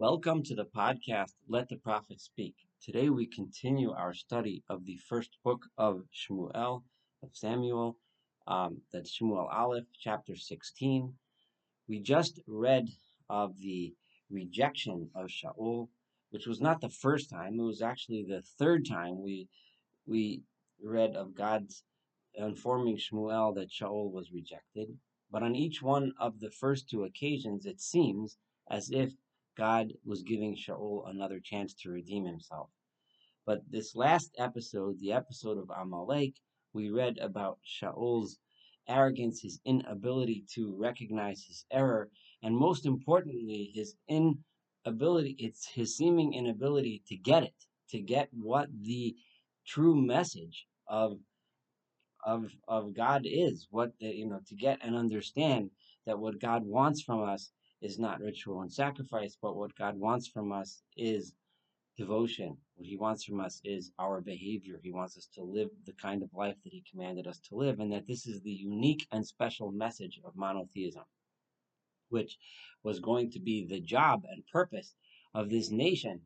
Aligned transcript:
Welcome 0.00 0.44
to 0.44 0.54
the 0.54 0.64
podcast, 0.64 1.32
Let 1.48 1.68
the 1.68 1.74
Prophet 1.74 2.20
Speak. 2.20 2.54
Today 2.80 3.08
we 3.08 3.26
continue 3.26 3.90
our 3.90 4.14
study 4.14 4.62
of 4.70 4.84
the 4.84 4.96
first 5.08 5.36
book 5.42 5.64
of 5.76 6.02
Shmuel, 6.14 6.84
of 7.24 7.30
Samuel, 7.32 7.98
um, 8.46 8.80
that's 8.92 9.18
Shmuel 9.18 9.52
Aleph, 9.52 9.86
chapter 10.00 10.36
16. 10.36 11.12
We 11.88 11.98
just 11.98 12.38
read 12.46 12.86
of 13.28 13.58
the 13.58 13.92
rejection 14.30 15.10
of 15.16 15.30
Shaul, 15.30 15.88
which 16.30 16.46
was 16.46 16.60
not 16.60 16.80
the 16.80 16.90
first 16.90 17.28
time, 17.28 17.58
it 17.58 17.64
was 17.64 17.82
actually 17.82 18.22
the 18.22 18.42
third 18.56 18.86
time 18.88 19.20
we, 19.20 19.48
we 20.06 20.42
read 20.80 21.16
of 21.16 21.34
God's 21.34 21.82
informing 22.34 22.98
Shmuel 22.98 23.52
that 23.56 23.72
Shaul 23.72 24.12
was 24.12 24.30
rejected. 24.30 24.96
But 25.28 25.42
on 25.42 25.56
each 25.56 25.82
one 25.82 26.12
of 26.20 26.38
the 26.38 26.52
first 26.52 26.88
two 26.88 27.02
occasions, 27.02 27.66
it 27.66 27.80
seems 27.80 28.36
as 28.70 28.92
if 28.92 29.12
God 29.58 29.92
was 30.04 30.22
giving 30.22 30.56
Shaul 30.56 31.10
another 31.10 31.40
chance 31.40 31.74
to 31.82 31.90
redeem 31.90 32.24
himself. 32.24 32.70
But 33.44 33.62
this 33.68 33.96
last 33.96 34.30
episode, 34.38 35.00
the 35.00 35.12
episode 35.12 35.58
of 35.58 35.70
Amalek, 35.70 36.34
we 36.72 36.90
read 36.90 37.18
about 37.18 37.58
Shaul's 37.66 38.38
arrogance, 38.88 39.40
his 39.40 39.60
inability 39.64 40.44
to 40.54 40.76
recognize 40.78 41.42
his 41.42 41.66
error, 41.72 42.08
and 42.42 42.56
most 42.56 42.86
importantly, 42.86 43.72
his 43.74 43.96
inability, 44.06 45.34
it's 45.38 45.66
his 45.66 45.96
seeming 45.96 46.34
inability 46.34 47.02
to 47.08 47.16
get 47.16 47.42
it, 47.42 47.54
to 47.90 48.00
get 48.00 48.28
what 48.32 48.68
the 48.80 49.16
true 49.66 49.96
message 49.96 50.66
of 50.86 51.18
of 52.24 52.50
of 52.66 52.94
God 52.94 53.22
is, 53.24 53.66
what 53.70 53.92
the, 53.98 54.06
you 54.06 54.28
know, 54.28 54.40
to 54.46 54.54
get 54.54 54.78
and 54.82 54.94
understand 54.94 55.70
that 56.06 56.18
what 56.18 56.40
God 56.40 56.64
wants 56.64 57.02
from 57.02 57.22
us 57.22 57.50
is 57.80 57.98
not 57.98 58.20
ritual 58.20 58.62
and 58.62 58.72
sacrifice, 58.72 59.36
but 59.40 59.56
what 59.56 59.76
God 59.76 59.98
wants 59.98 60.26
from 60.26 60.52
us 60.52 60.82
is 60.96 61.32
devotion. 61.96 62.56
What 62.76 62.86
He 62.86 62.96
wants 62.96 63.24
from 63.24 63.40
us 63.40 63.60
is 63.64 63.92
our 63.98 64.20
behavior. 64.20 64.80
He 64.82 64.92
wants 64.92 65.16
us 65.16 65.28
to 65.34 65.42
live 65.42 65.68
the 65.86 65.92
kind 65.92 66.22
of 66.22 66.30
life 66.34 66.56
that 66.64 66.72
He 66.72 66.84
commanded 66.90 67.26
us 67.26 67.40
to 67.48 67.56
live, 67.56 67.80
and 67.80 67.92
that 67.92 68.06
this 68.06 68.26
is 68.26 68.40
the 68.40 68.50
unique 68.52 69.06
and 69.12 69.26
special 69.26 69.70
message 69.70 70.20
of 70.24 70.36
monotheism, 70.36 71.04
which 72.08 72.38
was 72.82 73.00
going 73.00 73.30
to 73.32 73.40
be 73.40 73.66
the 73.66 73.80
job 73.80 74.22
and 74.30 74.42
purpose 74.52 74.94
of 75.34 75.50
this 75.50 75.70
nation, 75.70 76.20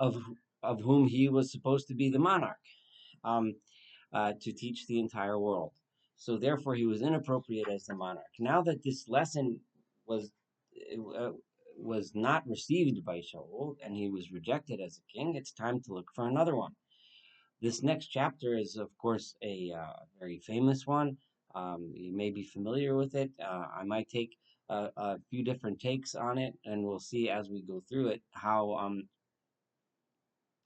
of 0.00 0.16
of 0.62 0.80
whom 0.80 1.06
He 1.06 1.28
was 1.28 1.52
supposed 1.52 1.86
to 1.88 1.94
be 1.94 2.10
the 2.10 2.18
monarch, 2.18 2.56
um, 3.24 3.54
uh, 4.12 4.32
to 4.40 4.52
teach 4.52 4.86
the 4.86 4.98
entire 4.98 5.38
world. 5.38 5.72
So 6.16 6.38
therefore, 6.38 6.74
he 6.74 6.86
was 6.86 7.02
inappropriate 7.02 7.68
as 7.68 7.84
the 7.84 7.94
monarch. 7.94 8.24
Now 8.38 8.62
that 8.62 8.82
this 8.82 9.06
lesson 9.06 9.60
was 10.06 10.30
uh, 11.18 11.30
was 11.78 12.12
not 12.14 12.46
received 12.48 13.04
by 13.04 13.18
Shaul 13.20 13.76
and 13.84 13.94
he 13.94 14.08
was 14.08 14.32
rejected 14.32 14.80
as 14.80 14.98
a 14.98 15.12
king, 15.12 15.34
it's 15.36 15.52
time 15.52 15.80
to 15.82 15.92
look 15.92 16.08
for 16.14 16.26
another 16.26 16.56
one. 16.56 16.72
This 17.60 17.82
next 17.82 18.06
chapter 18.08 18.56
is, 18.56 18.76
of 18.76 18.90
course, 18.98 19.34
a 19.42 19.72
uh, 19.76 20.00
very 20.18 20.38
famous 20.38 20.86
one. 20.86 21.16
Um, 21.54 21.90
you 21.94 22.14
may 22.14 22.30
be 22.30 22.44
familiar 22.44 22.94
with 22.94 23.14
it. 23.14 23.30
Uh, 23.42 23.64
I 23.80 23.84
might 23.84 24.08
take 24.08 24.36
a, 24.68 24.88
a, 24.96 25.16
few 25.30 25.42
different 25.42 25.80
takes 25.80 26.14
on 26.14 26.36
it, 26.38 26.54
and 26.66 26.84
we'll 26.84 27.00
see 27.00 27.30
as 27.30 27.48
we 27.48 27.62
go 27.62 27.82
through 27.88 28.08
it 28.08 28.22
how. 28.32 28.74
Um, 28.74 29.08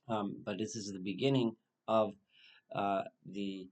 um, 0.08 0.36
but 0.44 0.58
this 0.58 0.74
is 0.74 0.90
the 0.90 0.98
beginning 0.98 1.54
of 1.86 2.14
uh, 2.74 3.02
the 3.24 3.68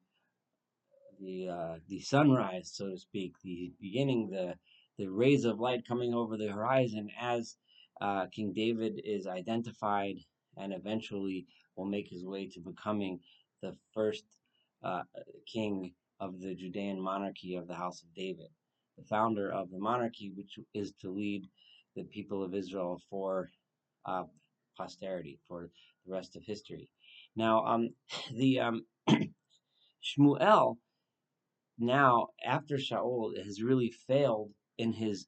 the 1.21 1.49
uh, 1.49 1.75
the 1.89 2.01
sunrise, 2.01 2.71
so 2.73 2.91
to 2.91 2.99
speak, 2.99 3.33
the 3.43 3.73
beginning, 3.81 4.31
the 4.31 4.55
the 4.99 5.07
rays 5.07 5.45
of 5.45 5.61
light 5.61 5.87
coming 5.87 6.13
over 6.13 6.37
the 6.37 6.49
horizon 6.49 7.09
as 7.21 7.57
uh, 8.01 8.27
King 8.27 8.53
David 8.53 9.01
is 9.05 9.27
identified 9.27 10.17
and 10.57 10.73
eventually 10.73 11.47
will 11.77 11.85
make 11.85 12.09
his 12.09 12.25
way 12.25 12.49
to 12.49 12.61
becoming 12.61 13.21
the 13.63 13.75
first 13.95 14.25
uh, 14.83 15.03
king 15.47 15.93
of 16.21 16.41
the 16.41 16.55
Judean 16.55 17.01
monarchy 17.01 17.55
of 17.55 17.69
the 17.69 17.75
House 17.75 18.03
of 18.03 18.13
David, 18.15 18.49
the 18.97 19.05
founder 19.05 19.53
of 19.53 19.71
the 19.71 19.79
monarchy, 19.79 20.33
which 20.35 20.59
is 20.75 20.93
to 21.01 21.11
lead 21.11 21.47
the 21.95 22.05
people 22.05 22.43
of 22.43 22.55
Israel 22.55 23.01
for 23.09 23.51
uh, 24.05 24.25
posterity, 24.77 25.39
for 25.49 25.71
the 26.07 26.13
rest 26.13 26.37
of 26.37 26.43
history. 26.45 26.89
Now, 27.37 27.65
um, 27.65 27.91
the 28.35 28.61
um, 28.61 28.87
Shmuel 30.03 30.77
now 31.79 32.29
after 32.45 32.77
Shaul 32.77 33.37
has 33.45 33.63
really 33.63 33.91
failed 33.91 34.51
in 34.79 34.93
his 34.93 35.27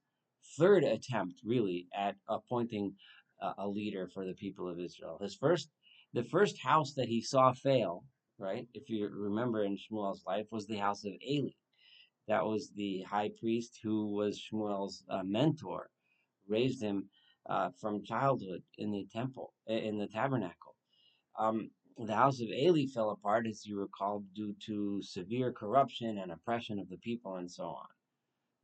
third 0.59 0.84
attempt, 0.84 1.41
really, 1.44 1.88
at 1.94 2.16
appointing 2.28 2.94
uh, 3.43 3.53
a 3.59 3.69
leader 3.69 4.09
for 4.12 4.25
the 4.27 4.34
people 4.34 4.69
of 4.69 4.78
Israel. 4.78 5.19
His 5.21 5.34
first, 5.34 5.71
the 6.12 6.25
first 6.25 6.61
house 6.61 6.94
that 6.94 7.09
he 7.09 7.21
saw 7.21 7.53
fail, 7.53 8.05
right? 8.39 8.66
If 8.75 8.89
you 8.89 9.09
remember 9.12 9.65
in 9.65 9.77
Shmuel's 9.77 10.25
life, 10.27 10.47
was 10.50 10.66
the 10.66 10.77
house 10.77 11.05
of 11.05 11.12
Eli. 11.27 11.50
That 12.28 12.44
was 12.44 12.71
the 12.75 13.03
high 13.03 13.31
priest 13.41 13.78
who 13.83 14.15
was 14.15 14.41
Shmuel's 14.41 15.05
uh, 15.10 15.22
mentor, 15.25 15.91
raised 16.49 16.83
him 16.83 17.09
uh, 17.49 17.71
from 17.81 18.05
childhood 18.05 18.62
in 18.78 18.93
the 18.93 19.06
temple, 19.12 19.53
in 19.66 19.99
the 19.99 20.06
tabernacle. 20.06 20.77
Um, 21.39 21.71
the 21.97 22.15
house 22.15 22.41
of 22.41 22.49
Eli 22.49 22.87
fell 22.87 23.10
apart, 23.10 23.47
as 23.47 23.66
you 23.66 23.78
recall, 23.78 24.25
due 24.34 24.55
to 24.66 25.03
severe 25.03 25.53
corruption 25.53 26.19
and 26.19 26.33
oppression 26.33 26.78
of 26.78 26.89
the 26.89 26.99
people 26.99 27.37
and 27.37 27.50
so 27.50 27.65
on. 27.65 27.87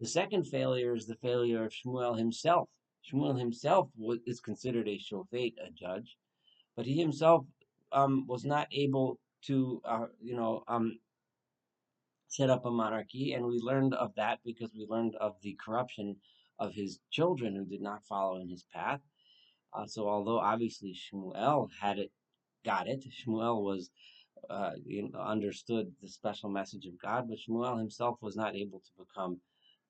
The 0.00 0.06
second 0.06 0.44
failure 0.44 0.94
is 0.94 1.06
the 1.06 1.16
failure 1.16 1.64
of 1.64 1.72
Shmuel 1.72 2.18
himself. 2.18 2.68
Shmuel 3.10 3.38
himself 3.38 3.88
is 4.26 4.40
considered 4.40 4.88
a 4.88 4.98
shofet, 4.98 5.54
a 5.64 5.70
judge, 5.70 6.16
but 6.76 6.86
he 6.86 7.00
himself 7.00 7.46
um, 7.92 8.26
was 8.26 8.44
not 8.44 8.68
able 8.72 9.18
to, 9.46 9.80
uh, 9.84 10.06
you 10.20 10.36
know, 10.36 10.64
um, 10.68 10.98
set 12.28 12.50
up 12.50 12.66
a 12.66 12.70
monarchy, 12.70 13.32
and 13.32 13.46
we 13.46 13.58
learned 13.58 13.94
of 13.94 14.14
that 14.16 14.40
because 14.44 14.70
we 14.74 14.86
learned 14.88 15.14
of 15.16 15.36
the 15.42 15.56
corruption 15.64 16.16
of 16.58 16.74
his 16.74 16.98
children 17.10 17.54
who 17.54 17.64
did 17.64 17.80
not 17.80 18.04
follow 18.04 18.38
in 18.38 18.48
his 18.48 18.64
path. 18.74 19.00
Uh, 19.72 19.86
so, 19.86 20.08
although 20.08 20.38
obviously 20.38 20.94
Shmuel 20.94 21.68
had 21.80 21.98
it, 21.98 22.10
got 22.64 22.88
it, 22.88 23.04
Shmuel 23.04 23.62
was 23.62 23.90
uh, 24.50 24.72
you 24.84 25.10
know, 25.10 25.20
understood 25.20 25.90
the 26.02 26.08
special 26.08 26.50
message 26.50 26.86
of 26.86 27.00
God, 27.00 27.28
but 27.28 27.38
Shmuel 27.38 27.78
himself 27.78 28.18
was 28.20 28.36
not 28.36 28.54
able 28.54 28.80
to 28.80 29.04
become 29.04 29.40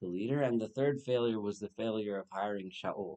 the 0.01 0.09
leader. 0.09 0.43
And 0.43 0.61
the 0.61 0.69
third 0.69 1.01
failure 1.01 1.41
was 1.41 1.59
the 1.59 1.71
failure 1.77 2.19
of 2.19 2.27
hiring 2.31 2.71
Shaul. 2.71 3.17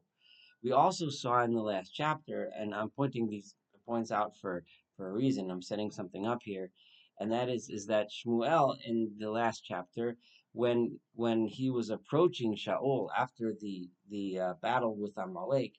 We 0.62 0.72
also 0.72 1.08
saw 1.08 1.42
in 1.42 1.54
the 1.54 1.62
last 1.62 1.92
chapter, 1.94 2.50
and 2.58 2.74
I'm 2.74 2.90
pointing 2.90 3.28
these 3.28 3.54
points 3.86 4.10
out 4.10 4.32
for, 4.40 4.64
for 4.96 5.08
a 5.08 5.12
reason, 5.12 5.50
I'm 5.50 5.62
setting 5.62 5.90
something 5.90 6.26
up 6.26 6.40
here, 6.42 6.70
and 7.18 7.32
that 7.32 7.48
is, 7.48 7.68
is 7.70 7.86
that 7.86 8.08
Shmuel 8.10 8.76
in 8.84 9.12
the 9.18 9.30
last 9.30 9.62
chapter, 9.64 10.16
when 10.52 10.98
when 11.14 11.46
he 11.46 11.70
was 11.70 11.90
approaching 11.90 12.56
Shaul 12.56 13.08
after 13.16 13.54
the 13.60 13.88
the 14.10 14.38
uh, 14.38 14.54
battle 14.60 14.96
with 14.96 15.16
Amalek, 15.16 15.74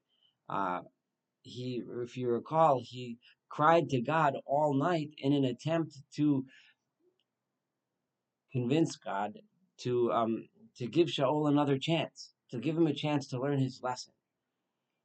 uh, 0.50 0.82
he, 1.42 1.84
if 2.04 2.16
you 2.18 2.30
recall, 2.30 2.82
he 2.84 3.18
cried 3.50 3.90
to 3.90 4.02
God 4.02 4.36
all 4.46 4.74
night 4.74 5.10
in 5.18 5.34
an 5.34 5.44
attempt 5.44 5.98
to 6.16 6.46
convince 8.52 8.96
God 8.96 9.34
to 9.80 10.12
um, 10.12 10.48
to 10.78 10.88
give 10.88 11.08
Shaul 11.08 11.48
another 11.48 11.78
chance, 11.78 12.32
to 12.52 12.60
give 12.60 12.78
him 12.78 12.88
a 12.88 12.94
chance 12.94 13.28
to 13.28 13.40
learn 13.40 13.60
his 13.60 13.82
lesson. 13.84 14.14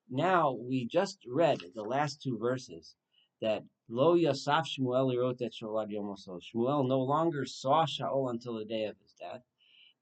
Now, 0.09 0.53
we 0.53 0.87
just 0.87 1.19
read 1.27 1.59
the 1.75 1.82
last 1.82 2.22
two 2.22 2.38
verses 2.38 2.94
that 3.41 3.65
Lo 3.88 4.16
Yasaf 4.16 4.66
Shmuel 4.66 5.16
wrote 5.16 5.38
that 5.38 5.53
Shaul 5.53 5.87
Yomoso. 5.88 6.41
Shmuel 6.41 6.88
no 6.88 7.00
longer 7.00 7.44
saw 7.44 7.84
Shaul 7.84 8.31
until 8.31 8.54
the 8.54 8.65
day 8.65 8.84
of 8.84 8.97
his 8.99 9.12
death. 9.12 9.43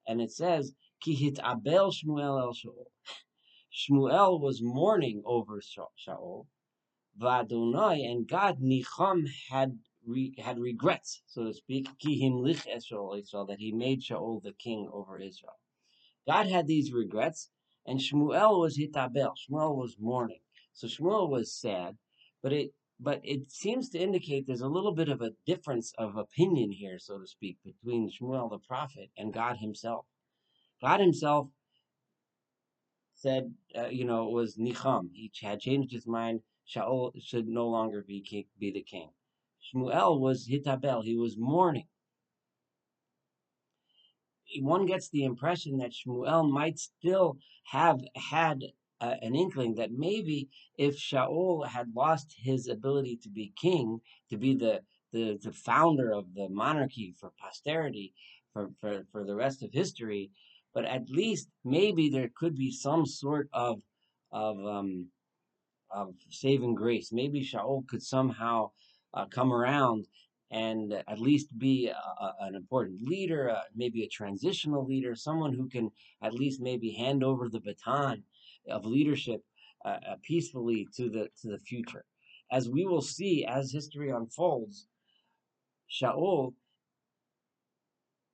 And 0.06 0.20
it 0.20 0.30
says, 0.30 0.74
Ki 1.00 1.14
hit 1.14 1.38
abel 1.38 1.90
Shmuel 1.90 2.40
el 2.40 2.54
Shaul. 2.54 2.86
Shmuel 3.72 4.40
was 4.40 4.62
mourning 4.62 5.22
over 5.24 5.60
Shaul. 5.60 6.46
Vadonai 7.20 8.10
and 8.10 8.26
God 8.26 8.60
Nicham 8.60 9.26
had 9.50 9.78
re, 10.06 10.34
had 10.38 10.58
regrets, 10.58 11.22
so 11.26 11.44
to 11.44 11.54
speak, 11.54 11.88
ki 11.98 12.24
Israel, 12.74 13.46
that 13.48 13.58
he 13.58 13.72
made 13.72 14.02
Shaul 14.02 14.42
the 14.42 14.52
king 14.52 14.88
over 14.92 15.18
Israel. 15.18 15.58
God 16.26 16.46
had 16.48 16.66
these 16.66 16.92
regrets, 16.92 17.50
and 17.86 18.00
Shmuel 18.00 18.60
was 18.60 18.78
hitabel. 18.78 19.34
Shmuel 19.36 19.76
was 19.76 19.96
mourning. 19.98 20.40
So 20.72 20.86
Shmuel 20.86 21.28
was 21.28 21.52
sad, 21.52 21.96
but 22.42 22.52
it 22.52 22.72
but 23.00 23.20
it 23.24 23.50
seems 23.50 23.88
to 23.90 23.98
indicate 23.98 24.46
there's 24.46 24.60
a 24.60 24.68
little 24.68 24.94
bit 24.94 25.08
of 25.08 25.20
a 25.20 25.32
difference 25.44 25.92
of 25.98 26.16
opinion 26.16 26.70
here, 26.70 26.98
so 26.98 27.18
to 27.18 27.26
speak, 27.26 27.58
between 27.64 28.10
Shmuel 28.10 28.50
the 28.50 28.58
prophet 28.58 29.10
and 29.16 29.34
God 29.34 29.56
Himself. 29.58 30.06
God 30.80 31.00
Himself 31.00 31.48
said, 33.14 33.54
uh, 33.76 33.88
you 33.88 34.04
know, 34.04 34.28
it 34.28 34.32
was 34.32 34.56
nicham. 34.56 35.08
He 35.12 35.30
had 35.42 35.60
changed 35.60 35.92
his 35.92 36.06
mind. 36.06 36.40
Shaul 36.68 37.12
should 37.22 37.48
no 37.48 37.68
longer 37.68 38.02
be 38.06 38.20
king, 38.20 38.44
be 38.58 38.70
the 38.70 38.82
king. 38.82 39.10
Shmuel 39.74 40.20
was 40.20 40.48
hitabel. 40.48 41.04
He 41.04 41.16
was 41.16 41.36
mourning. 41.36 41.86
One 44.60 44.86
gets 44.86 45.08
the 45.08 45.24
impression 45.24 45.78
that 45.78 45.92
Shmuel 45.92 46.50
might 46.50 46.78
still 46.78 47.38
have 47.64 48.00
had 48.14 48.62
uh, 49.00 49.14
an 49.20 49.34
inkling 49.34 49.74
that 49.74 49.90
maybe 49.90 50.48
if 50.78 50.96
Shaul 50.96 51.66
had 51.66 51.88
lost 51.94 52.34
his 52.38 52.68
ability 52.68 53.18
to 53.22 53.28
be 53.28 53.52
king, 53.60 54.00
to 54.30 54.36
be 54.36 54.54
the 54.54 54.82
the, 55.12 55.38
the 55.40 55.52
founder 55.52 56.12
of 56.12 56.34
the 56.34 56.48
monarchy 56.48 57.14
for 57.20 57.30
posterity, 57.40 58.12
for, 58.52 58.70
for, 58.80 59.04
for 59.12 59.24
the 59.24 59.34
rest 59.34 59.62
of 59.62 59.70
history, 59.72 60.32
but 60.74 60.84
at 60.84 61.08
least 61.08 61.48
maybe 61.64 62.10
there 62.10 62.30
could 62.36 62.56
be 62.56 62.72
some 62.72 63.06
sort 63.06 63.48
of 63.52 63.80
of 64.32 64.58
um, 64.66 65.06
of 65.90 66.14
saving 66.30 66.74
grace. 66.74 67.12
Maybe 67.12 67.42
Shaul 67.42 67.86
could 67.86 68.02
somehow 68.02 68.70
uh, 69.14 69.26
come 69.26 69.52
around 69.52 70.06
and 70.50 70.92
at 71.08 71.18
least 71.18 71.56
be 71.58 71.88
a, 71.88 72.32
an 72.40 72.54
important 72.54 73.02
leader, 73.02 73.50
uh, 73.50 73.62
maybe 73.74 74.02
a 74.04 74.08
transitional 74.08 74.84
leader, 74.84 75.14
someone 75.14 75.52
who 75.52 75.68
can 75.68 75.90
at 76.22 76.34
least 76.34 76.60
maybe 76.60 76.92
hand 76.92 77.24
over 77.24 77.48
the 77.48 77.60
baton 77.60 78.22
of 78.68 78.84
leadership 78.84 79.42
uh, 79.84 79.98
uh 80.10 80.16
peacefully 80.22 80.86
to 80.96 81.10
the 81.10 81.28
to 81.40 81.48
the 81.48 81.58
future. 81.58 82.04
As 82.50 82.68
we 82.68 82.84
will 82.84 83.02
see 83.02 83.44
as 83.44 83.72
history 83.72 84.10
unfolds, 84.10 84.86
Shaul 85.90 86.54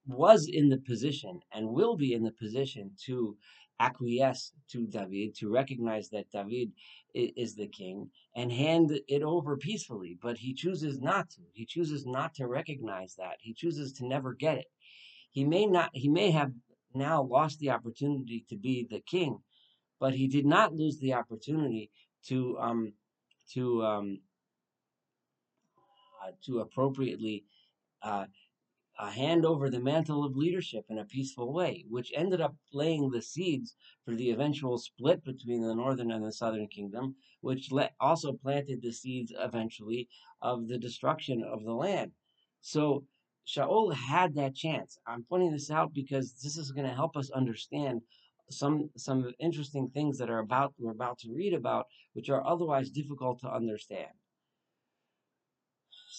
was 0.06 0.48
in 0.48 0.68
the 0.68 0.78
position 0.78 1.40
and 1.52 1.68
will 1.68 1.96
be 1.96 2.12
in 2.12 2.22
the 2.22 2.32
position 2.32 2.90
to 3.06 3.36
acquiesce 3.80 4.52
to 4.68 4.86
David, 4.86 5.34
to 5.36 5.48
recognize 5.48 6.10
that 6.10 6.30
David 6.30 6.70
is 7.14 7.56
the 7.56 7.66
king 7.66 8.10
and 8.36 8.52
hand 8.52 9.00
it 9.08 9.22
over 9.22 9.56
peacefully. 9.56 10.18
But 10.22 10.36
he 10.38 10.54
chooses 10.54 11.00
not 11.00 11.30
to. 11.30 11.40
He 11.52 11.66
chooses 11.66 12.06
not 12.06 12.34
to 12.34 12.46
recognize 12.46 13.16
that. 13.16 13.38
He 13.40 13.54
chooses 13.54 13.92
to 13.94 14.06
never 14.06 14.34
get 14.34 14.58
it. 14.58 14.66
He 15.30 15.44
may 15.44 15.66
not, 15.66 15.90
he 15.92 16.08
may 16.08 16.30
have 16.30 16.52
now 16.94 17.22
lost 17.22 17.58
the 17.58 17.70
opportunity 17.70 18.44
to 18.48 18.56
be 18.56 18.86
the 18.88 19.00
king, 19.00 19.38
but 19.98 20.14
he 20.14 20.28
did 20.28 20.44
not 20.44 20.74
lose 20.74 20.98
the 20.98 21.14
opportunity 21.14 21.90
to, 22.26 22.58
um, 22.58 22.92
to, 23.54 23.82
um, 23.84 24.20
uh, 26.22 26.32
to 26.46 26.60
appropriately 26.60 27.44
uh, 28.02 28.26
uh, 29.00 29.10
hand 29.10 29.46
over 29.46 29.70
the 29.70 29.80
mantle 29.80 30.24
of 30.24 30.36
leadership 30.36 30.84
in 30.90 30.98
a 30.98 31.04
peaceful 31.06 31.54
way, 31.54 31.86
which 31.88 32.12
ended 32.14 32.38
up 32.40 32.54
laying 32.74 33.08
the 33.10 33.22
seeds 33.22 33.74
for 34.04 34.14
the 34.14 34.30
eventual 34.30 34.76
split 34.76 35.24
between 35.24 35.62
the 35.62 35.74
northern 35.74 36.10
and 36.10 36.22
the 36.22 36.32
southern 36.32 36.68
kingdom, 36.68 37.16
which 37.40 37.70
also 37.98 38.34
planted 38.34 38.82
the 38.82 38.92
seeds 38.92 39.32
eventually 39.38 40.06
of 40.42 40.68
the 40.68 40.76
destruction 40.76 41.42
of 41.42 41.64
the 41.64 41.72
land. 41.72 42.12
So 42.60 43.06
Shaul 43.46 43.94
had 43.94 44.34
that 44.34 44.54
chance. 44.54 44.98
I'm 45.06 45.24
pointing 45.24 45.52
this 45.52 45.70
out 45.70 45.94
because 45.94 46.34
this 46.34 46.58
is 46.58 46.70
going 46.70 46.86
to 46.86 46.94
help 46.94 47.16
us 47.16 47.30
understand 47.30 48.02
some 48.50 48.90
some 48.96 49.32
interesting 49.38 49.88
things 49.94 50.18
that 50.18 50.28
are 50.28 50.40
about 50.40 50.74
we're 50.78 50.90
about 50.90 51.18
to 51.20 51.32
read 51.32 51.54
about, 51.54 51.86
which 52.12 52.28
are 52.28 52.46
otherwise 52.46 52.90
difficult 52.90 53.40
to 53.40 53.48
understand. 53.48 54.10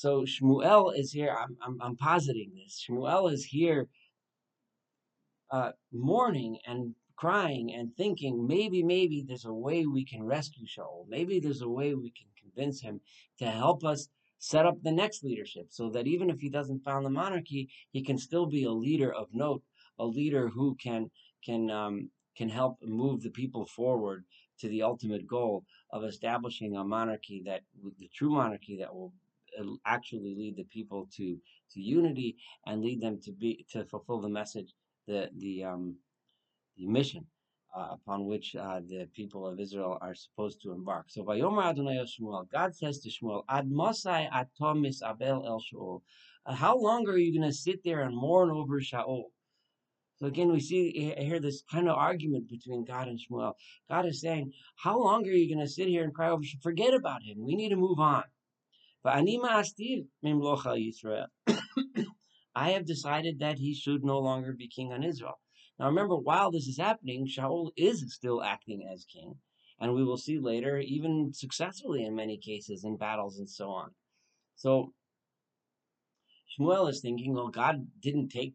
So 0.02 0.24
Shmuel 0.24 0.98
is 0.98 1.12
here. 1.12 1.38
I'm, 1.40 1.56
I'm, 1.62 1.78
I'm 1.80 1.96
positing 1.96 2.54
this. 2.56 2.84
Shmuel 2.84 3.32
is 3.32 3.46
here 3.46 3.88
uh, 5.52 5.74
mourning 5.94 6.58
and 6.66 6.96
crying 7.16 7.72
and 7.72 7.96
thinking 7.96 8.48
maybe, 8.48 8.82
maybe 8.82 9.24
there's 9.28 9.46
a 9.46 9.54
way 9.54 9.86
we 9.86 10.04
can 10.04 10.24
rescue 10.24 10.66
Shaul. 10.66 11.06
Maybe 11.08 11.40
there's 11.40 11.62
a 11.62 11.70
way 11.70 11.94
we 11.94 12.10
can 12.10 12.26
convince 12.42 12.82
him 12.82 13.00
to 13.38 13.46
help 13.46 13.84
us 13.84 14.10
set 14.40 14.66
up 14.66 14.82
the 14.82 14.92
next 14.92 15.24
leadership 15.24 15.68
so 15.70 15.92
that 15.92 16.08
even 16.08 16.32
if 16.32 16.40
he 16.40 16.50
doesn't 16.50 16.84
found 16.84 17.06
the 17.06 17.12
monarchy, 17.12 17.70
he 17.92 18.02
can 18.02 18.18
still 18.18 18.48
be 18.48 18.64
a 18.64 18.72
leader 18.72 19.14
of 19.14 19.28
note, 19.34 19.62
a 20.00 20.06
leader 20.06 20.48
who 20.48 20.76
can 20.82 21.12
can 21.46 21.70
um, 21.70 22.10
can 22.36 22.50
help 22.50 22.80
move 22.82 23.22
the 23.22 23.30
people 23.30 23.68
forward 23.68 24.26
to 24.62 24.68
the 24.68 24.82
ultimate 24.82 25.28
goal 25.28 25.64
of 25.92 26.04
establishing 26.04 26.76
a 26.76 26.84
monarchy 26.84 27.44
that 27.46 27.62
the 28.00 28.10
true 28.16 28.32
monarchy 28.32 28.78
that 28.80 28.96
will 28.96 29.14
actually 29.86 30.36
lead 30.38 30.56
the 30.58 30.66
people 30.66 31.08
to 31.18 31.38
to 31.74 31.80
unity 31.82 32.38
and 32.66 32.82
lead 32.82 33.02
them 33.02 33.20
to 33.22 33.32
be 33.32 33.66
to 33.72 33.86
fulfill 33.86 34.22
the 34.22 34.30
message 34.30 34.74
the 35.08 35.30
the 35.38 35.64
um 35.64 35.96
the 36.78 36.88
mission 36.88 37.26
uh, 37.76 37.90
upon 37.92 38.26
which 38.26 38.56
uh, 38.56 38.80
the 38.88 39.08
people 39.16 39.48
of 39.48 39.60
Israel 39.60 39.98
are 40.02 40.16
supposed 40.16 40.62
to 40.62 40.72
embark. 40.72 41.06
So 41.10 41.24
Vayomer 41.24 41.66
Adonai 41.66 42.04
Shmuel, 42.06 42.50
God 42.52 42.76
says 42.76 43.00
to 43.00 43.10
Shmuel, 43.10 43.44
Ad 43.50 43.70
Mosai 43.70 44.30
Atom 44.32 44.86
Abel 44.86 45.46
El 45.46 45.62
Shaul. 45.62 46.02
Uh, 46.46 46.54
how 46.54 46.78
long 46.78 47.08
are 47.08 47.18
you 47.18 47.38
going 47.38 47.50
to 47.50 47.56
sit 47.56 47.80
there 47.84 48.02
and 48.02 48.16
mourn 48.16 48.50
over 48.50 48.80
Shaul? 48.80 49.26
So 50.18 50.28
again, 50.28 50.52
we 50.52 50.60
see 50.60 51.16
here 51.18 51.40
this 51.40 51.64
kind 51.72 51.90
of 51.90 51.98
argument 51.98 52.50
between 52.50 52.86
God 52.86 53.08
and 53.08 53.20
Shmuel. 53.20 53.54
God 53.90 54.06
is 54.06 54.22
saying, 54.22 54.52
how 54.76 55.00
long 55.00 55.26
are 55.28 55.32
you 55.32 55.54
going 55.54 55.66
to 55.66 55.72
sit 55.72 55.88
here 55.88 56.04
and 56.04 56.14
cry 56.14 56.30
over? 56.30 56.44
Forget 56.62 56.94
about 56.94 57.24
him. 57.24 57.38
We 57.44 57.56
need 57.56 57.70
to 57.70 57.76
move 57.76 58.00
on. 58.00 58.24
I 62.56 62.72
have 62.72 62.86
decided 62.86 63.40
that 63.40 63.58
he 63.58 63.74
should 63.74 64.04
no 64.04 64.20
longer 64.20 64.54
be 64.54 64.68
king 64.68 64.94
on 64.94 65.04
Israel. 65.04 65.40
Now 65.80 65.88
remember, 65.88 66.16
while 66.16 66.52
this 66.52 66.68
is 66.68 66.78
happening, 66.78 67.28
Shaul 67.28 67.72
is 67.76 68.14
still 68.14 68.44
acting 68.44 68.88
as 68.92 69.06
king. 69.06 69.36
And 69.80 69.96
we 69.96 70.04
will 70.04 70.18
see 70.18 70.38
later, 70.38 70.78
even 70.78 71.34
successfully 71.34 72.06
in 72.06 72.16
many 72.16 72.38
cases, 72.38 72.84
in 72.84 72.98
battles 72.98 73.40
and 73.40 73.50
so 73.50 73.72
on. 73.72 73.90
So 74.56 74.94
Shmuel 76.60 76.88
is 76.88 77.02
thinking, 77.02 77.34
well, 77.34 77.48
God 77.48 77.88
didn't 78.00 78.30
take 78.30 78.54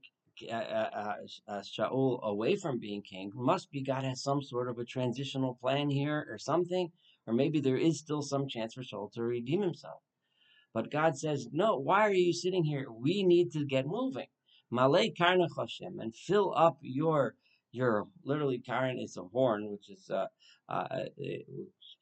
uh, 0.49 0.54
uh, 0.54 1.14
uh, 1.49 1.62
Shaul 1.62 2.22
away 2.22 2.54
from 2.54 2.78
being 2.78 3.02
king. 3.02 3.32
Must 3.34 3.70
be 3.72 3.82
God 3.82 4.04
has 4.04 4.22
some 4.22 4.42
sort 4.42 4.69
of 4.69 4.78
a 4.78 4.84
transitional 4.84 5.54
plan 5.54 5.90
here 5.90 6.28
or 6.31 6.38
something. 6.38 6.92
Or 7.26 7.34
maybe 7.34 7.58
there 7.58 7.78
is 7.78 7.99
still 7.99 8.22
some 8.22 8.46
chance 8.46 8.75
for 8.75 8.82
Shaul 8.82 9.10
to 9.14 9.22
redeem 9.22 9.62
himself. 9.62 10.02
But 10.76 10.90
God 10.90 11.17
says, 11.17 11.49
no, 11.52 11.78
why 11.78 12.02
are 12.02 12.12
you 12.12 12.34
sitting 12.34 12.62
here? 12.62 12.88
We 12.93 13.23
need 13.23 13.50
to 13.52 13.64
get 13.64 13.87
moving. 13.87 14.26
Malay 14.70 15.08
karna 15.08 15.49
Hashem, 15.56 15.99
and 15.99 16.14
fill 16.14 16.52
up 16.55 16.76
your, 16.82 17.34
your, 17.73 18.08
literally 18.25 18.58
karn 18.58 18.99
is 18.99 19.17
a 19.17 19.23
horn, 19.23 19.70
which 19.70 19.88
is, 19.88 20.11
uh, 20.11 20.26
uh, 20.69 21.06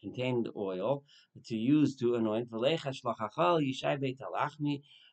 contained 0.02 0.48
oil 0.56 1.04
to 1.46 1.54
use 1.54 1.94
to 1.94 2.16
anoint. 2.16 2.48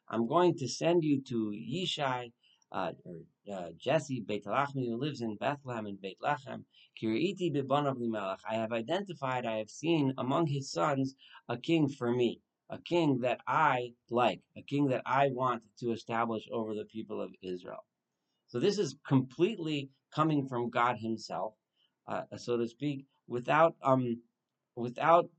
I'm 0.10 0.28
going 0.28 0.58
to 0.58 0.68
send 0.68 1.04
you 1.04 1.22
to 1.22 1.54
Yishai, 1.56 2.32
uh, 2.72 2.92
or 3.06 3.18
uh, 3.54 3.70
Jesse 3.78 4.24
Beit 4.28 4.46
Lachmi, 4.46 4.88
who 4.88 4.98
lives 4.98 5.22
in 5.22 5.36
Bethlehem 5.36 5.86
and 5.86 6.02
Beit 6.02 6.18
Lechem. 6.20 6.64
Kiriti 7.00 7.54
I 8.50 8.56
have 8.56 8.72
identified, 8.72 9.46
I 9.46 9.58
have 9.58 9.70
seen 9.70 10.16
among 10.18 10.48
his 10.48 10.72
sons 10.72 11.14
a 11.48 11.58
king 11.58 11.88
for 11.88 12.12
me 12.12 12.42
a 12.72 12.80
king 12.80 13.20
that 13.20 13.42
I 13.46 13.94
like, 14.10 14.42
a 14.58 14.62
king 14.62 14.88
that 14.88 15.04
I 15.06 15.30
want 15.30 15.64
to 15.82 15.92
establish 15.92 16.48
over 16.52 16.74
the 16.74 16.86
people 16.86 17.22
of 17.22 17.32
Israel. 17.44 17.86
So 18.48 18.60
this 18.60 18.80
is 18.80 18.96
completely 19.06 19.90
coming 20.16 20.48
from 20.48 20.70
God 20.70 20.98
Himself, 20.98 21.54
uh, 22.08 22.24
so 22.38 22.58
to 22.58 22.68
speak, 22.68 23.06
without 23.28 23.76
um, 23.84 24.22
without 24.76 25.30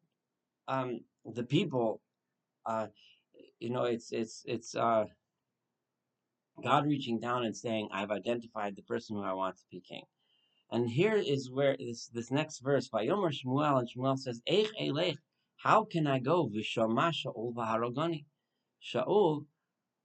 um, 0.69 1.01
the 1.25 1.43
people. 1.43 2.01
Uh, 2.67 2.89
you 3.59 3.71
know, 3.71 3.85
it's 3.85 4.13
it's 4.13 4.43
it's 4.47 4.75
uh, 4.77 5.05
God 6.63 6.87
reaching 6.87 7.19
down 7.19 7.45
and 7.45 7.57
saying, 7.57 7.89
"I've 7.93 8.11
identified 8.11 8.77
the 8.77 8.83
person 8.83 9.17
who 9.17 9.23
I 9.23 9.33
want 9.33 9.57
to 9.57 9.63
be 9.71 9.81
king." 9.81 10.05
And 10.71 10.89
here 10.89 11.17
is 11.17 11.51
where 11.51 11.77
this 11.79 12.09
this 12.09 12.31
next 12.31 12.61
verse, 12.61 12.89
Vayomer 12.89 13.33
Shmuel, 13.33 13.79
and 13.79 13.89
Shmuel 13.89 14.19
says, 14.19 14.41
"Eich 14.49 14.71
elech 14.81 15.17
how 15.63 15.85
can 15.85 16.09
I 16.09 16.19
go? 16.19 16.49
Vishama 16.49 17.13
Shaul 17.13 17.55
v'harogani. 17.55 18.25
Shaul 18.83 19.47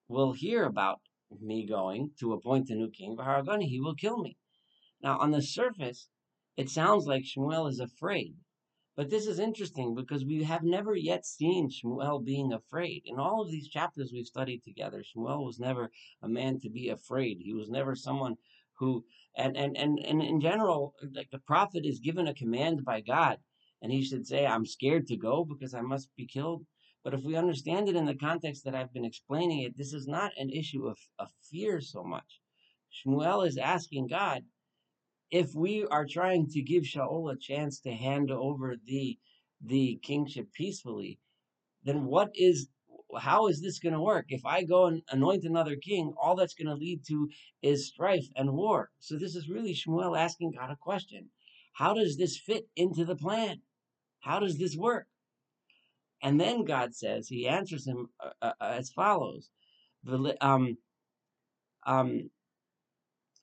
will 0.07 0.33
hear 0.33 0.63
about 0.65 0.99
me 1.41 1.65
going 1.65 2.11
to 2.19 2.33
appoint 2.33 2.69
a 2.69 2.75
new 2.75 2.91
king. 2.91 3.17
V'harogani, 3.17 3.63
he 3.63 3.81
will 3.81 3.95
kill 3.95 4.19
me. 4.19 4.37
Now, 5.01 5.17
on 5.17 5.31
the 5.31 5.41
surface, 5.41 6.09
it 6.57 6.69
sounds 6.69 7.07
like 7.07 7.23
Shmuel 7.23 7.67
is 7.67 7.79
afraid. 7.79 8.35
But 8.95 9.09
this 9.09 9.25
is 9.25 9.39
interesting 9.39 9.95
because 9.95 10.23
we 10.23 10.43
have 10.43 10.61
never 10.61 10.95
yet 10.95 11.25
seen 11.25 11.71
Shmuel 11.71 12.23
being 12.23 12.53
afraid. 12.53 13.01
In 13.05 13.17
all 13.17 13.41
of 13.41 13.49
these 13.49 13.67
chapters 13.67 14.11
we've 14.13 14.27
studied 14.27 14.63
together, 14.63 15.03
Shmuel 15.03 15.43
was 15.43 15.59
never 15.59 15.89
a 16.21 16.29
man 16.29 16.59
to 16.59 16.69
be 16.69 16.89
afraid. 16.89 17.39
He 17.39 17.53
was 17.53 17.67
never 17.67 17.95
someone 17.95 18.35
who, 18.77 19.05
and, 19.35 19.57
and, 19.57 19.75
and, 19.75 19.97
and 19.97 20.21
in 20.21 20.39
general, 20.39 20.93
like 21.15 21.31
the 21.31 21.39
prophet 21.39 21.83
is 21.83 21.99
given 21.99 22.27
a 22.27 22.35
command 22.35 22.85
by 22.85 23.01
God 23.01 23.39
and 23.81 23.91
he 23.91 24.03
should 24.03 24.25
say, 24.25 24.46
I'm 24.46 24.65
scared 24.65 25.07
to 25.07 25.17
go 25.17 25.46
because 25.46 25.74
I 25.74 25.81
must 25.81 26.10
be 26.15 26.25
killed. 26.25 26.65
But 27.03 27.13
if 27.13 27.24
we 27.24 27.36
understand 27.36 27.88
it 27.88 27.96
in 27.96 28.05
the 28.05 28.15
context 28.15 28.63
that 28.65 28.75
I've 28.75 28.93
been 28.93 29.05
explaining 29.05 29.62
it, 29.62 29.77
this 29.77 29.93
is 29.93 30.07
not 30.07 30.31
an 30.38 30.50
issue 30.50 30.88
of, 30.88 30.98
of 31.19 31.29
fear 31.50 31.79
so 31.79 32.03
much. 32.03 32.41
Shmuel 32.91 33.48
is 33.48 33.57
asking 33.57 34.07
God, 34.07 34.43
if 35.29 35.53
we 35.53 35.86
are 35.86 36.05
trying 36.05 36.48
to 36.48 36.62
give 36.62 36.84
Shaul 36.84 37.31
a 37.31 37.38
chance 37.38 37.79
to 37.81 37.91
hand 37.91 38.31
over 38.31 38.75
the 38.86 39.17
the 39.62 40.00
kingship 40.03 40.53
peacefully, 40.53 41.19
then 41.84 42.05
what 42.05 42.29
is 42.36 42.69
how 43.19 43.48
is 43.48 43.62
this 43.62 43.79
going 43.79 43.93
to 43.93 44.01
work? 44.01 44.25
If 44.29 44.46
I 44.46 44.63
go 44.63 44.86
and 44.86 45.01
anoint 45.10 45.43
another 45.43 45.75
king, 45.75 46.13
all 46.22 46.36
that's 46.36 46.53
going 46.53 46.67
to 46.67 46.75
lead 46.75 47.05
to 47.07 47.29
is 47.62 47.88
strife 47.88 48.27
and 48.36 48.53
war. 48.53 48.91
So 49.00 49.17
this 49.17 49.36
is 49.36 49.50
really 49.50 49.74
Shmuel 49.74 50.17
asking 50.17 50.51
God 50.51 50.72
a 50.72 50.75
question. 50.75 51.29
How 51.74 51.93
does 51.93 52.17
this 52.17 52.38
fit 52.38 52.67
into 52.75 53.05
the 53.05 53.15
plan? 53.15 53.62
How 54.27 54.39
does 54.39 54.57
this 54.57 54.75
work? 54.75 55.07
And 56.22 56.39
then 56.39 56.65
God 56.65 56.93
says, 56.93 57.29
He 57.29 57.48
answers 57.48 57.88
him 57.88 58.10
uh, 58.19 58.31
uh, 58.41 58.53
as 58.60 58.89
follows. 58.89 59.50
Um, 60.41 60.77
um, 61.86 62.29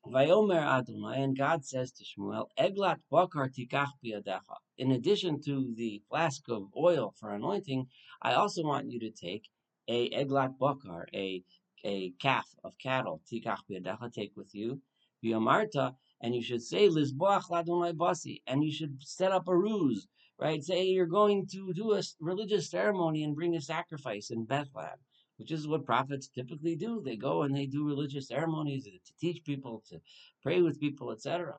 and 0.05 1.39
God 1.39 1.65
says 1.65 1.93
to 1.93 2.05
Shmuel, 2.05 2.49
Eglat 2.59 2.99
bakar 3.11 3.49
tikach 3.49 3.93
biyadecha. 4.05 4.57
In 4.77 4.91
addition 4.91 5.41
to 5.47 5.73
the 5.75 6.03
flask 6.11 6.43
of 6.51 6.69
oil 6.77 7.15
for 7.19 7.31
anointing, 7.31 7.87
I 8.21 8.35
also 8.35 8.63
want 8.63 8.91
you 8.91 9.01
to 9.01 9.11
take 9.11 9.49
a 9.89 10.11
eglat 10.11 10.59
bakar, 10.59 11.07
a 11.15 11.43
a 11.87 12.13
calf 12.21 12.47
of 12.63 12.73
cattle, 12.83 13.23
tikach 13.33 13.61
biyadecha, 13.71 14.13
take 14.13 14.33
with 14.37 14.55
you, 14.55 14.83
biyamarta, 15.25 15.95
and 16.21 16.35
you 16.35 16.43
should 16.43 16.63
say 16.63 16.89
lizboach 16.89 17.45
ladonai 17.51 17.93
basi, 17.95 18.43
and 18.47 18.63
you 18.63 18.73
should 18.73 18.97
set 19.01 19.33
up 19.33 19.49
a 19.49 19.57
ruse, 19.57 20.07
right? 20.39 20.63
Say 20.63 20.85
you're 20.85 21.07
going 21.07 21.47
to 21.53 21.73
do 21.75 21.95
a 21.95 22.03
religious 22.21 22.71
ceremony 22.71 23.25
and 23.25 23.35
bring 23.35 23.57
a 23.57 23.61
sacrifice 23.61 24.31
in 24.31 24.45
Bethlehem 24.45 24.99
which 25.37 25.51
is 25.51 25.67
what 25.67 25.85
prophets 25.85 26.29
typically 26.29 26.77
do. 26.77 27.03
They 27.05 27.17
go 27.17 27.43
and 27.43 27.55
they 27.55 27.67
do 27.67 27.87
religious 27.87 28.29
ceremonies 28.29 28.85
to 28.85 29.13
teach 29.21 29.45
people, 29.45 29.83
to 29.91 30.01
pray 30.43 30.63
with 30.63 30.81
people, 30.81 31.11
etc. 31.11 31.57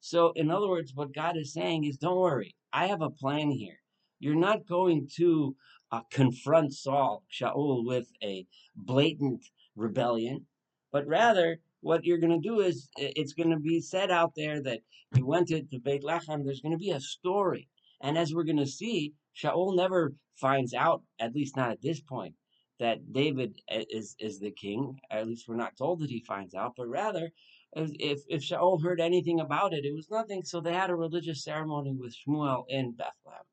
So, 0.00 0.32
in 0.36 0.50
other 0.50 0.68
words, 0.68 0.92
what 0.94 1.14
God 1.14 1.36
is 1.36 1.52
saying 1.52 1.84
is, 1.84 1.96
don't 1.96 2.18
worry, 2.18 2.54
I 2.72 2.86
have 2.86 3.02
a 3.02 3.10
plan 3.10 3.50
here. 3.50 3.80
You're 4.20 4.36
not 4.36 4.66
going 4.66 5.08
to 5.16 5.56
uh, 5.90 6.02
confront 6.10 6.72
Saul, 6.74 7.24
Shaul, 7.32 7.84
with 7.84 8.08
a 8.22 8.46
blatant 8.76 9.44
rebellion, 9.74 10.46
but 10.92 11.06
rather 11.06 11.58
what 11.80 12.04
you're 12.04 12.18
going 12.18 12.40
to 12.40 12.48
do 12.48 12.60
is 12.60 12.88
it's 12.96 13.32
going 13.32 13.50
to 13.50 13.58
be 13.58 13.80
said 13.80 14.10
out 14.10 14.32
there 14.36 14.60
that 14.62 14.80
he 15.14 15.22
went 15.22 15.48
to, 15.48 15.62
to 15.62 15.78
Beit 15.78 16.02
Lechem. 16.02 16.44
There's 16.44 16.60
going 16.60 16.72
to 16.72 16.78
be 16.78 16.90
a 16.90 17.00
story. 17.00 17.68
And 18.00 18.16
as 18.16 18.32
we're 18.32 18.44
going 18.44 18.58
to 18.58 18.66
see, 18.66 19.14
Shaul 19.36 19.76
never 19.76 20.14
finds 20.36 20.74
out, 20.74 21.02
at 21.18 21.34
least 21.34 21.56
not 21.56 21.70
at 21.70 21.82
this 21.82 22.00
point, 22.00 22.34
that 22.78 23.12
David 23.12 23.60
is 23.68 24.14
is 24.18 24.38
the 24.38 24.52
king. 24.52 25.00
At 25.10 25.26
least 25.26 25.48
we're 25.48 25.56
not 25.56 25.76
told 25.76 26.00
that 26.00 26.10
he 26.10 26.20
finds 26.20 26.54
out, 26.54 26.74
but 26.76 26.86
rather, 26.88 27.32
if 27.72 28.20
if 28.28 28.42
Shaul 28.42 28.82
heard 28.82 29.00
anything 29.00 29.40
about 29.40 29.74
it, 29.74 29.84
it 29.84 29.94
was 29.94 30.10
nothing. 30.10 30.44
So 30.44 30.60
they 30.60 30.74
had 30.74 30.90
a 30.90 30.94
religious 30.94 31.42
ceremony 31.42 31.92
with 31.92 32.14
Shmuel 32.16 32.64
in 32.68 32.92
Bethlehem. 32.92 33.44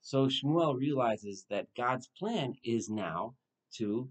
So 0.00 0.26
Shmuel 0.26 0.76
realizes 0.76 1.46
that 1.50 1.74
God's 1.76 2.08
plan 2.18 2.54
is 2.64 2.88
now 2.88 3.34
to 3.76 4.10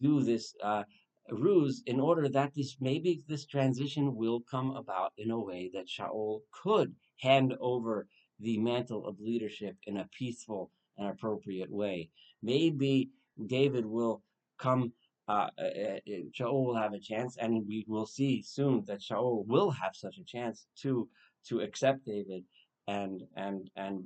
do 0.00 0.22
this 0.22 0.54
uh, 0.62 0.84
ruse 1.30 1.82
in 1.86 1.98
order 1.98 2.28
that 2.28 2.54
this 2.54 2.76
maybe 2.80 3.22
this 3.26 3.46
transition 3.46 4.14
will 4.14 4.40
come 4.40 4.70
about 4.72 5.12
in 5.16 5.30
a 5.30 5.40
way 5.40 5.70
that 5.72 5.88
Shaul 5.88 6.42
could 6.52 6.94
hand 7.20 7.54
over 7.60 8.06
the 8.40 8.58
mantle 8.58 9.06
of 9.06 9.20
leadership 9.20 9.76
in 9.86 9.98
a 9.98 10.08
peaceful 10.16 10.70
and 10.98 11.08
appropriate 11.08 11.70
way. 11.70 12.10
Maybe 12.42 13.10
David 13.46 13.86
will 13.86 14.22
come. 14.58 14.92
Uh, 15.26 15.48
uh, 15.58 15.62
uh, 15.62 16.00
Shaul 16.38 16.66
will 16.66 16.76
have 16.76 16.92
a 16.92 16.98
chance, 16.98 17.38
and 17.38 17.66
we 17.66 17.84
will 17.88 18.06
see 18.06 18.42
soon 18.42 18.84
that 18.86 19.00
Shaul 19.00 19.46
will 19.46 19.70
have 19.70 19.96
such 19.96 20.18
a 20.18 20.24
chance 20.24 20.66
to 20.82 21.08
to 21.48 21.60
accept 21.60 22.04
David 22.04 22.44
and 22.86 23.22
and 23.36 23.70
and 23.76 24.04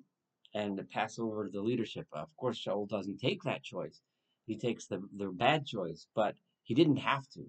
and 0.55 0.89
pass 0.91 1.19
over 1.19 1.49
the 1.53 1.61
leadership. 1.61 2.07
Of 2.13 2.29
course, 2.37 2.63
Shaul 2.65 2.89
doesn't 2.89 3.19
take 3.19 3.43
that 3.43 3.65
choice; 3.65 4.01
he 4.47 4.57
takes 4.57 4.87
the 4.87 5.03
the 5.17 5.29
bad 5.29 5.67
choice, 5.67 6.07
but 6.15 6.37
he 6.63 6.75
didn't 6.75 6.99
have 6.99 7.29
to. 7.31 7.45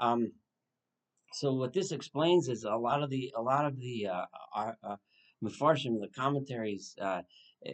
Um, 0.00 0.32
so 1.32 1.52
what 1.54 1.72
this 1.72 1.92
explains 1.92 2.48
is 2.48 2.64
a 2.64 2.74
lot 2.74 3.02
of 3.02 3.10
the 3.10 3.32
a 3.36 3.42
lot 3.42 3.64
of 3.64 3.78
the 3.78 4.08
uh, 4.08 4.24
uh, 4.54 4.96
uh, 5.44 5.48
the 5.48 6.08
commentaries, 6.14 6.94
uh, 7.00 7.22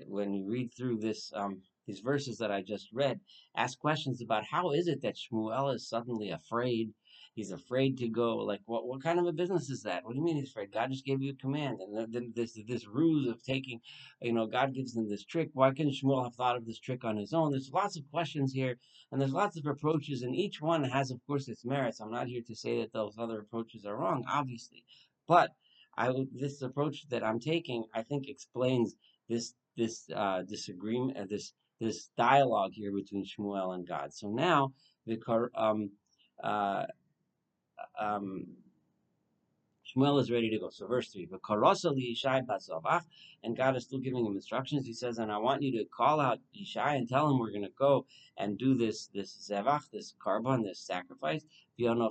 when 0.06 0.34
you 0.34 0.48
read 0.48 0.70
through 0.76 0.98
this 0.98 1.32
um, 1.34 1.62
these 1.86 2.00
verses 2.00 2.38
that 2.38 2.50
I 2.50 2.62
just 2.62 2.88
read, 2.92 3.20
ask 3.56 3.78
questions 3.78 4.20
about 4.20 4.44
how 4.44 4.72
is 4.72 4.88
it 4.88 5.02
that 5.02 5.16
Shmuel 5.16 5.74
is 5.74 5.88
suddenly 5.88 6.30
afraid? 6.30 6.92
He's 7.34 7.52
afraid 7.52 7.98
to 7.98 8.08
go. 8.08 8.38
Like, 8.38 8.62
what 8.64 8.86
what 8.86 9.02
kind 9.02 9.18
of 9.18 9.26
a 9.26 9.32
business 9.32 9.68
is 9.68 9.82
that? 9.82 10.04
What 10.04 10.12
do 10.12 10.18
you 10.18 10.24
mean 10.24 10.36
he's 10.36 10.48
afraid? 10.48 10.72
God 10.72 10.90
just 10.90 11.04
gave 11.04 11.22
you 11.22 11.32
a 11.32 11.42
command, 11.42 11.78
and 11.80 12.12
then 12.12 12.32
this 12.34 12.58
this 12.66 12.86
ruse 12.88 13.28
of 13.28 13.42
taking, 13.42 13.80
you 14.22 14.32
know, 14.32 14.46
God 14.46 14.74
gives 14.74 14.96
him 14.96 15.08
this 15.08 15.24
trick. 15.24 15.50
Why 15.52 15.70
couldn't 15.70 15.94
Shmuel 15.94 16.24
have 16.24 16.34
thought 16.34 16.56
of 16.56 16.66
this 16.66 16.80
trick 16.80 17.04
on 17.04 17.16
his 17.16 17.34
own? 17.34 17.50
There's 17.50 17.70
lots 17.72 17.96
of 17.96 18.10
questions 18.10 18.52
here, 18.52 18.76
and 19.12 19.20
there's 19.20 19.32
lots 19.32 19.58
of 19.58 19.66
approaches, 19.66 20.22
and 20.22 20.34
each 20.34 20.60
one 20.60 20.82
has, 20.84 21.10
of 21.10 21.20
course, 21.26 21.46
its 21.46 21.64
merits. 21.64 22.00
I'm 22.00 22.10
not 22.10 22.26
here 22.26 22.42
to 22.46 22.56
say 22.56 22.80
that 22.80 22.92
those 22.92 23.16
other 23.18 23.40
approaches 23.40 23.84
are 23.84 23.96
wrong, 23.96 24.24
obviously, 24.26 24.84
but 25.28 25.50
I 25.96 26.12
this 26.32 26.62
approach 26.62 27.08
that 27.08 27.24
I'm 27.24 27.40
taking, 27.40 27.84
I 27.94 28.02
think, 28.02 28.28
explains 28.28 28.96
this 29.28 29.54
this 29.76 30.08
uh, 30.14 30.42
disagreement, 30.42 31.18
uh, 31.18 31.24
this 31.28 31.52
this 31.80 32.10
dialogue 32.16 32.72
here 32.72 32.92
between 32.92 33.24
Shmuel 33.24 33.74
and 33.74 33.86
God. 33.86 34.12
So 34.12 34.28
now 34.28 34.72
the 35.06 35.16
um, 35.54 35.90
uh, 36.42 36.84
um, 37.98 38.46
Shmuel 39.96 40.20
is 40.20 40.30
ready 40.30 40.50
to 40.50 40.58
go. 40.58 40.68
So 40.70 40.86
verse 40.86 41.08
three, 41.08 41.28
and 43.42 43.56
God 43.56 43.76
is 43.76 43.84
still 43.84 43.98
giving 43.98 44.26
him 44.26 44.34
instructions. 44.34 44.86
He 44.86 44.92
says, 44.92 45.18
and 45.18 45.32
I 45.32 45.38
want 45.38 45.62
you 45.62 45.72
to 45.78 45.84
call 45.86 46.20
out 46.20 46.40
Yishai 46.54 46.96
and 46.96 47.08
tell 47.08 47.30
him 47.30 47.38
we're 47.38 47.50
going 47.50 47.62
to 47.62 47.70
go 47.78 48.06
and 48.36 48.58
do 48.58 48.74
this 48.76 49.08
this 49.14 49.48
zevach, 49.50 49.88
this 49.92 50.14
korban, 50.24 50.64
this 50.64 50.80
sacrifice. 50.80 51.44
And 51.78 52.02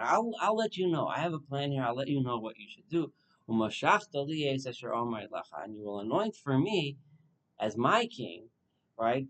I'll 0.00 0.32
I'll 0.40 0.56
let 0.56 0.76
you 0.76 0.90
know. 0.90 1.06
I 1.06 1.18
have 1.18 1.32
a 1.32 1.38
plan 1.38 1.72
here. 1.72 1.82
I'll 1.82 1.94
let 1.94 2.08
you 2.08 2.22
know 2.22 2.38
what 2.38 2.58
you 2.58 2.66
should 2.68 2.88
do. 2.88 3.12
And 3.48 3.58
you 5.74 5.84
will 5.84 6.00
anoint 6.00 6.36
for 6.36 6.58
me 6.58 6.96
as 7.58 7.76
my 7.76 8.06
king, 8.06 8.48
right? 8.98 9.26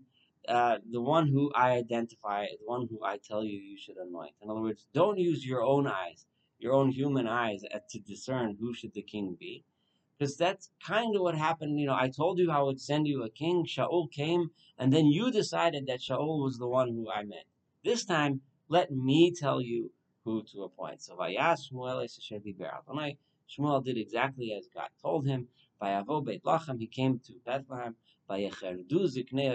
Uh, 0.47 0.77
the 0.89 1.01
one 1.01 1.27
who 1.27 1.51
I 1.53 1.71
identify, 1.71 2.45
the 2.45 2.65
one 2.65 2.87
who 2.89 3.03
I 3.03 3.17
tell 3.17 3.43
you 3.43 3.57
you 3.57 3.77
should 3.77 3.97
anoint. 3.97 4.35
In 4.41 4.49
other 4.49 4.61
words, 4.61 4.85
don't 4.93 5.17
use 5.17 5.45
your 5.45 5.61
own 5.61 5.87
eyes, 5.87 6.25
your 6.59 6.73
own 6.73 6.89
human 6.89 7.27
eyes, 7.27 7.63
uh, 7.73 7.79
to 7.89 7.99
discern 7.99 8.57
who 8.59 8.73
should 8.73 8.93
the 8.93 9.01
king 9.01 9.35
be, 9.39 9.63
because 10.17 10.37
that's 10.37 10.69
kind 10.85 11.15
of 11.15 11.21
what 11.21 11.35
happened. 11.35 11.79
You 11.79 11.87
know, 11.87 11.95
I 11.95 12.09
told 12.09 12.39
you 12.39 12.51
I 12.51 12.61
would 12.61 12.79
send 12.79 13.07
you 13.07 13.23
a 13.23 13.29
king. 13.29 13.65
Shaul 13.65 14.11
came, 14.11 14.51
and 14.77 14.93
then 14.93 15.07
you 15.07 15.31
decided 15.31 15.87
that 15.87 15.99
Shaul 15.99 16.43
was 16.43 16.57
the 16.57 16.67
one 16.67 16.89
who 16.89 17.11
I 17.11 17.23
meant. 17.23 17.47
This 17.83 18.05
time, 18.05 18.41
let 18.69 18.91
me 18.91 19.31
tell 19.31 19.61
you 19.61 19.91
who 20.23 20.43
to 20.53 20.63
appoint. 20.63 21.01
So 21.01 21.15
Vayas 21.15 21.71
Shmuel 21.71 23.83
did 23.83 23.97
exactly 23.97 24.53
as 24.53 24.69
God 24.73 24.89
told 25.01 25.27
him. 25.27 25.47
Vayavo 25.81 26.25
Beit 26.25 26.43
Lachem, 26.43 26.79
he 26.79 26.87
came 26.87 27.19
to 27.19 27.33
Bethlehem. 27.45 27.95
By 28.25 28.39
Yecherdu 28.39 29.09
Ziknei 29.13 29.51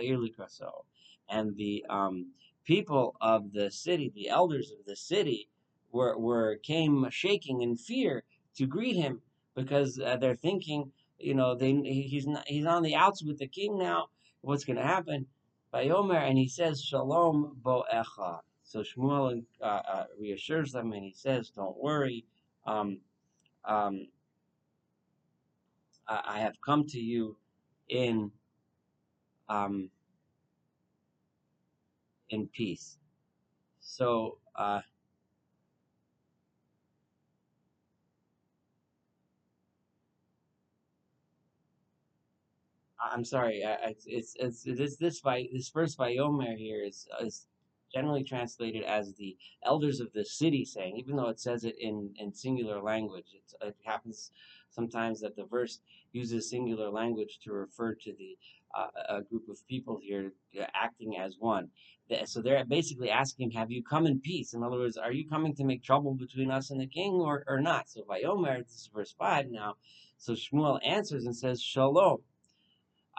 And 1.31 1.57
the 1.57 1.87
um, 1.89 2.33
people 2.65 3.17
of 3.21 3.53
the 3.53 3.71
city, 3.71 4.13
the 4.15 4.29
elders 4.29 4.71
of 4.71 4.85
the 4.85 4.95
city, 4.95 5.49
were, 5.93 6.19
were 6.19 6.57
came 6.57 7.07
shaking 7.11 7.63
in 7.63 7.77
fear 7.77 8.25
to 8.57 8.67
greet 8.67 8.97
him 8.97 9.23
because 9.55 9.99
uh, 9.99 10.17
they're 10.17 10.37
thinking, 10.37 10.93
you 11.19 11.35
know, 11.35 11.55
they 11.55 11.73
he's 11.73 12.27
not, 12.27 12.45
he's 12.47 12.67
on 12.67 12.83
the 12.83 12.95
outs 12.95 13.23
with 13.23 13.39
the 13.39 13.49
king 13.49 13.79
now. 13.79 14.09
What's 14.41 14.65
going 14.65 14.77
to 14.77 14.83
happen? 14.83 15.27
By 15.71 15.89
Omer, 15.89 16.17
and 16.17 16.39
he 16.39 16.49
says, 16.49 16.83
Shalom 16.83 17.57
boecha. 17.63 18.41
So 18.63 18.81
Shmuel 18.81 19.45
uh, 19.63 19.65
uh, 19.65 20.05
reassures 20.19 20.73
them 20.73 20.93
and 20.93 21.03
he 21.03 21.13
says, 21.15 21.51
Don't 21.51 21.77
worry. 21.77 22.25
Um, 22.67 22.99
um, 23.65 24.09
I 26.07 26.41
have 26.41 26.55
come 26.65 26.87
to 26.87 26.99
you 26.99 27.37
in 27.89 28.31
um, 29.49 29.91
in 32.31 32.49
peace. 32.49 32.97
So, 33.81 34.39
I'm 43.01 43.25
sorry. 43.25 43.63
It's 43.85 44.05
it's 44.07 44.35
it's 44.39 44.63
this 44.65 44.97
this 44.97 45.21
by 45.21 45.47
this 45.53 45.69
first 45.69 45.99
Vayomer 45.99 46.57
here 46.57 46.83
is 46.85 47.07
is 47.21 47.47
generally 47.93 48.25
translated 48.25 48.85
as 48.85 49.15
the 49.15 49.37
elders 49.65 50.01
of 50.01 50.13
the 50.13 50.25
city 50.25 50.65
saying, 50.65 50.97
even 50.97 51.17
though 51.17 51.29
it 51.29 51.41
says 51.41 51.65
it 51.65 51.77
in 51.79 52.13
in 52.19 52.33
singular 52.33 52.83
language. 52.83 53.27
It 53.63 53.77
happens 53.85 54.33
sometimes 54.71 55.21
that 55.21 55.37
the 55.37 55.45
verse 55.45 55.81
uses 56.13 56.51
singular 56.51 56.91
language 56.91 57.39
to 57.45 57.53
refer 57.53 57.95
to 57.95 58.13
the 58.19 58.37
uh, 58.77 59.19
a 59.19 59.23
group 59.23 59.49
of 59.49 59.67
people 59.67 59.99
here 60.03 60.33
uh, 60.61 60.65
acting 60.75 61.17
as 61.19 61.37
one. 61.39 61.69
So 62.25 62.43
they're 62.43 62.65
basically 62.65 63.11
asking, 63.11 63.53
"Have 63.53 63.71
you 63.71 63.83
come 63.83 64.07
in 64.07 64.21
peace?" 64.21 64.55
In 64.55 64.63
other 64.63 64.79
words, 64.79 64.97
are 64.97 65.13
you 65.13 65.29
coming 65.29 65.55
to 65.57 65.65
make 65.65 65.83
trouble 65.83 66.15
between 66.15 66.51
us 66.51 66.71
and 66.71 66.81
the 66.81 66.87
king, 66.87 67.15
or, 67.15 67.45
or 67.47 67.61
not? 67.61 67.89
So 67.89 68.03
Vayomer, 68.03 68.59
this 68.65 68.75
is 68.75 68.91
verse 68.93 69.13
five 69.13 69.51
now. 69.51 69.77
So 70.17 70.33
Shmuel 70.33 70.81
answers 70.85 71.25
and 71.27 71.37
says, 71.37 71.63
"Shalom." 71.63 72.19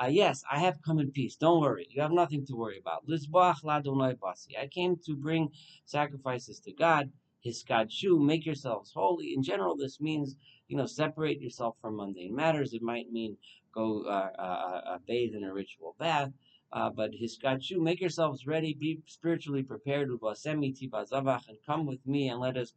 Uh, 0.01 0.07
yes, 0.07 0.43
I 0.49 0.59
have 0.59 0.81
come 0.81 0.99
in 0.99 1.11
peace. 1.11 1.35
Don't 1.35 1.61
worry. 1.61 1.87
You 1.89 2.01
have 2.01 2.11
nothing 2.11 2.45
to 2.45 2.55
worry 2.55 2.79
about. 2.79 3.03
I 3.07 4.67
came 4.67 4.97
to 5.05 5.15
bring 5.15 5.49
sacrifices 5.85 6.59
to 6.61 6.71
God. 6.71 7.11
His 7.41 7.63
Hiskadshu, 7.63 8.19
make 8.19 8.45
yourselves 8.45 8.91
holy. 8.93 9.33
In 9.33 9.43
general, 9.43 9.75
this 9.75 9.99
means 9.99 10.35
you 10.69 10.77
know, 10.77 10.85
separate 10.85 11.41
yourself 11.41 11.75
from 11.81 11.97
mundane 11.97 12.35
matters. 12.35 12.73
It 12.73 12.81
might 12.81 13.11
mean 13.11 13.35
go 13.73 14.03
uh, 14.05 14.29
uh, 14.37 14.81
uh, 14.85 14.97
bathe 15.07 15.33
in 15.33 15.43
a 15.43 15.53
ritual 15.53 15.95
bath. 15.99 16.31
Uh, 16.71 16.91
but 16.91 17.11
hiskachu, 17.11 17.79
make 17.79 17.99
yourselves 17.99 18.45
ready, 18.45 18.75
be 18.75 18.99
spiritually 19.07 19.63
prepared, 19.63 20.09
and 20.09 21.57
come 21.65 21.87
with 21.87 22.05
me 22.05 22.29
and 22.29 22.39
let 22.39 22.55
us 22.55 22.73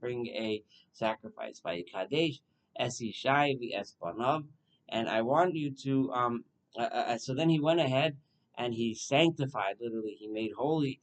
bring 0.00 0.26
a 0.28 0.62
sacrifice. 0.92 1.60
By 1.60 1.84
Kadesh, 1.92 2.40
Esishai, 2.80 3.54
Espanav. 3.76 4.44
And 4.88 5.08
I 5.08 5.22
want 5.22 5.54
you 5.54 5.70
to, 5.84 6.12
um, 6.12 6.44
uh, 6.78 6.82
uh, 6.82 7.04
uh, 7.08 7.18
so 7.18 7.34
then 7.34 7.48
he 7.48 7.60
went 7.60 7.80
ahead 7.80 8.16
and 8.56 8.74
he 8.74 8.94
sanctified, 8.94 9.76
literally, 9.80 10.16
he 10.18 10.28
made 10.28 10.52
holy. 10.52 11.00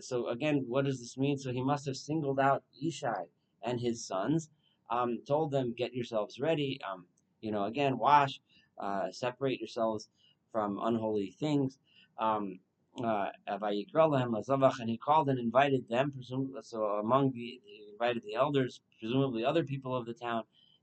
So 0.00 0.28
again, 0.28 0.64
what 0.66 0.84
does 0.84 0.98
this 1.00 1.16
mean? 1.16 1.38
So 1.38 1.52
he 1.52 1.62
must 1.62 1.86
have 1.86 1.96
singled 1.96 2.40
out 2.40 2.64
Ishai 2.84 3.26
and 3.62 3.80
his 3.80 4.04
sons, 4.04 4.50
um, 4.90 5.20
told 5.26 5.52
them, 5.52 5.74
get 5.76 5.94
yourselves 5.94 6.40
ready, 6.40 6.80
um, 6.90 7.06
you 7.40 7.52
know, 7.52 7.64
again, 7.64 7.98
wash, 7.98 8.40
uh, 8.78 9.10
separate 9.12 9.60
yourselves 9.60 10.08
from 10.50 10.78
unholy 10.82 11.30
things. 11.30 11.78
Um, 12.18 12.58
uh, 13.02 13.28
and 13.46 14.90
he 14.90 14.96
called 14.98 15.28
and 15.28 15.38
invited 15.38 15.88
them, 15.88 16.10
presumably, 16.10 16.60
so 16.62 16.84
among 16.84 17.30
the, 17.32 17.60
he 17.64 17.88
invited 17.92 18.24
the 18.24 18.34
elders, 18.34 18.80
presumably 18.98 19.44
other 19.44 19.62
people 19.62 19.94
of 19.96 20.06
the 20.06 20.14
town, 20.14 20.42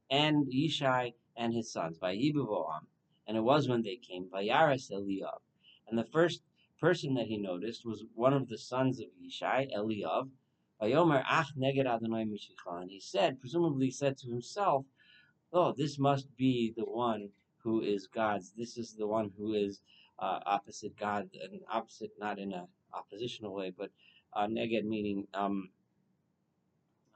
and 0.09 0.47
Yishai 0.47 1.13
and 1.37 1.53
his 1.53 1.71
sons, 1.71 1.97
by 1.97 2.15
Yibuvoam. 2.15 2.85
And 3.27 3.37
it 3.37 3.41
was 3.41 3.67
when 3.67 3.81
they 3.81 3.95
came, 3.97 4.29
Vayaras 4.29 4.91
Eliav. 4.91 5.39
And 5.87 5.97
the 5.97 6.05
first 6.05 6.41
person 6.79 7.13
that 7.15 7.27
he 7.27 7.37
noticed 7.37 7.85
was 7.85 8.03
one 8.13 8.33
of 8.33 8.47
the 8.47 8.57
sons 8.57 8.99
of 8.99 9.07
Yishai, 9.21 9.73
Eliav. 9.75 10.29
Vayomer 10.81 11.23
Ach 11.29 11.47
Neged 11.57 11.87
Adonai 11.87 12.21
And 12.21 12.91
he 12.91 12.99
said, 12.99 13.39
presumably 13.39 13.89
said 13.91 14.17
to 14.19 14.29
himself, 14.29 14.85
Oh, 15.53 15.71
this 15.71 15.97
must 15.97 16.35
be 16.35 16.73
the 16.75 16.83
one 16.83 17.29
who 17.63 17.81
is 17.81 18.07
God's. 18.07 18.51
This 18.51 18.77
is 18.77 18.93
the 18.93 19.07
one 19.07 19.31
who 19.37 19.53
is 19.53 19.81
uh, 20.19 20.39
opposite 20.45 20.97
God, 20.97 21.29
and 21.41 21.61
opposite 21.69 22.11
not 22.19 22.39
in 22.39 22.53
a 22.53 22.67
oppositional 22.93 23.53
way, 23.53 23.71
but 23.75 23.89
uh, 24.33 24.47
neged 24.47 24.83
meaning 24.83 25.27
um, 25.33 25.69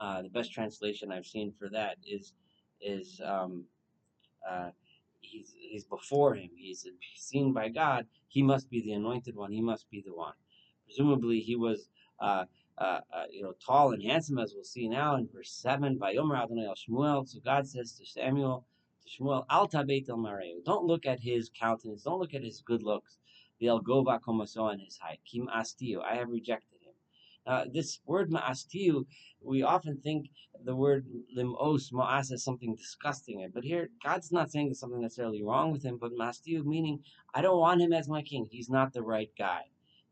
uh, 0.00 0.22
the 0.22 0.28
best 0.28 0.52
translation 0.52 1.12
I've 1.12 1.26
seen 1.26 1.52
for 1.58 1.68
that 1.70 1.96
is 2.06 2.32
is 2.80 3.20
um, 3.24 3.64
uh, 4.48 4.70
he's 5.20 5.54
he's 5.58 5.84
before 5.84 6.34
him. 6.34 6.50
He's 6.56 6.86
seen 7.16 7.52
by 7.52 7.68
God. 7.68 8.06
He 8.28 8.42
must 8.42 8.70
be 8.70 8.80
the 8.82 8.92
anointed 8.92 9.36
one. 9.36 9.52
He 9.52 9.60
must 9.60 9.90
be 9.90 10.02
the 10.04 10.14
one. 10.14 10.34
Presumably, 10.86 11.40
he 11.40 11.56
was. 11.56 11.88
Uh, 12.20 12.44
uh, 12.80 13.00
uh, 13.12 13.24
you 13.30 13.42
know, 13.42 13.52
tall 13.64 13.92
and 13.92 14.02
handsome, 14.02 14.38
as 14.38 14.54
we'll 14.54 14.64
see 14.64 14.88
now 14.88 15.16
in 15.16 15.28
verse 15.32 15.52
7, 15.52 15.98
by 15.98 16.12
Adonai 16.12 16.66
Shmuel. 16.74 17.28
So 17.28 17.38
God 17.44 17.66
says 17.66 17.92
to 17.92 18.06
Samuel, 18.06 18.64
to 19.02 19.22
Shmuel, 19.22 19.44
Al 19.50 19.68
tabet 19.68 20.08
el 20.08 20.16
mareu. 20.16 20.64
Don't 20.64 20.86
look 20.86 21.04
at 21.04 21.20
his 21.20 21.50
countenance. 21.50 22.04
Don't 22.04 22.18
look 22.18 22.32
at 22.32 22.42
his 22.42 22.62
good 22.62 22.82
looks. 22.82 23.18
The 23.58 23.66
el 23.66 23.80
gova 23.82 24.18
komaso 24.18 24.72
and 24.72 24.80
his 24.80 24.96
height. 24.96 25.20
Kim 25.30 25.48
Astio. 25.54 26.02
I 26.02 26.14
have 26.14 26.30
rejected 26.30 26.79
Now, 27.46 27.64
this 27.72 28.00
word 28.04 28.30
ma'astiu, 28.30 29.06
we 29.42 29.62
often 29.62 30.00
think 30.00 30.30
the 30.64 30.76
word 30.76 31.06
limos, 31.36 31.90
ma'as, 31.92 32.30
is 32.32 32.44
something 32.44 32.74
disgusting. 32.76 33.42
Eh, 33.42 33.48
but 33.52 33.64
here, 33.64 33.90
God's 34.04 34.30
not 34.30 34.50
saying 34.50 34.66
there's 34.66 34.80
something 34.80 35.00
necessarily 35.00 35.42
wrong 35.42 35.72
with 35.72 35.82
him, 35.82 35.96
but 35.98 36.12
ma'astiu 36.12 36.64
meaning, 36.64 37.02
I 37.34 37.40
don't 37.42 37.58
want 37.58 37.80
him 37.80 37.92
as 37.92 38.08
my 38.08 38.22
king. 38.22 38.46
He's 38.50 38.68
not 38.68 38.92
the 38.92 39.02
right 39.02 39.30
guy. 39.38 39.62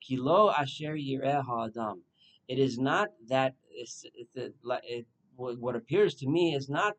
Kilo 0.01 0.51
asher 0.51 0.95
yireh 0.95 1.45
ha'adam. 1.45 2.03
It 2.49 2.59
is 2.59 2.79
not 2.79 3.09
that 3.29 3.55
it's, 3.71 4.05
it's, 4.15 4.35
it, 4.35 4.55
it, 4.85 5.07
what 5.37 5.77
appears 5.77 6.15
to 6.17 6.29
me 6.29 6.55
is 6.55 6.69
not 6.69 6.97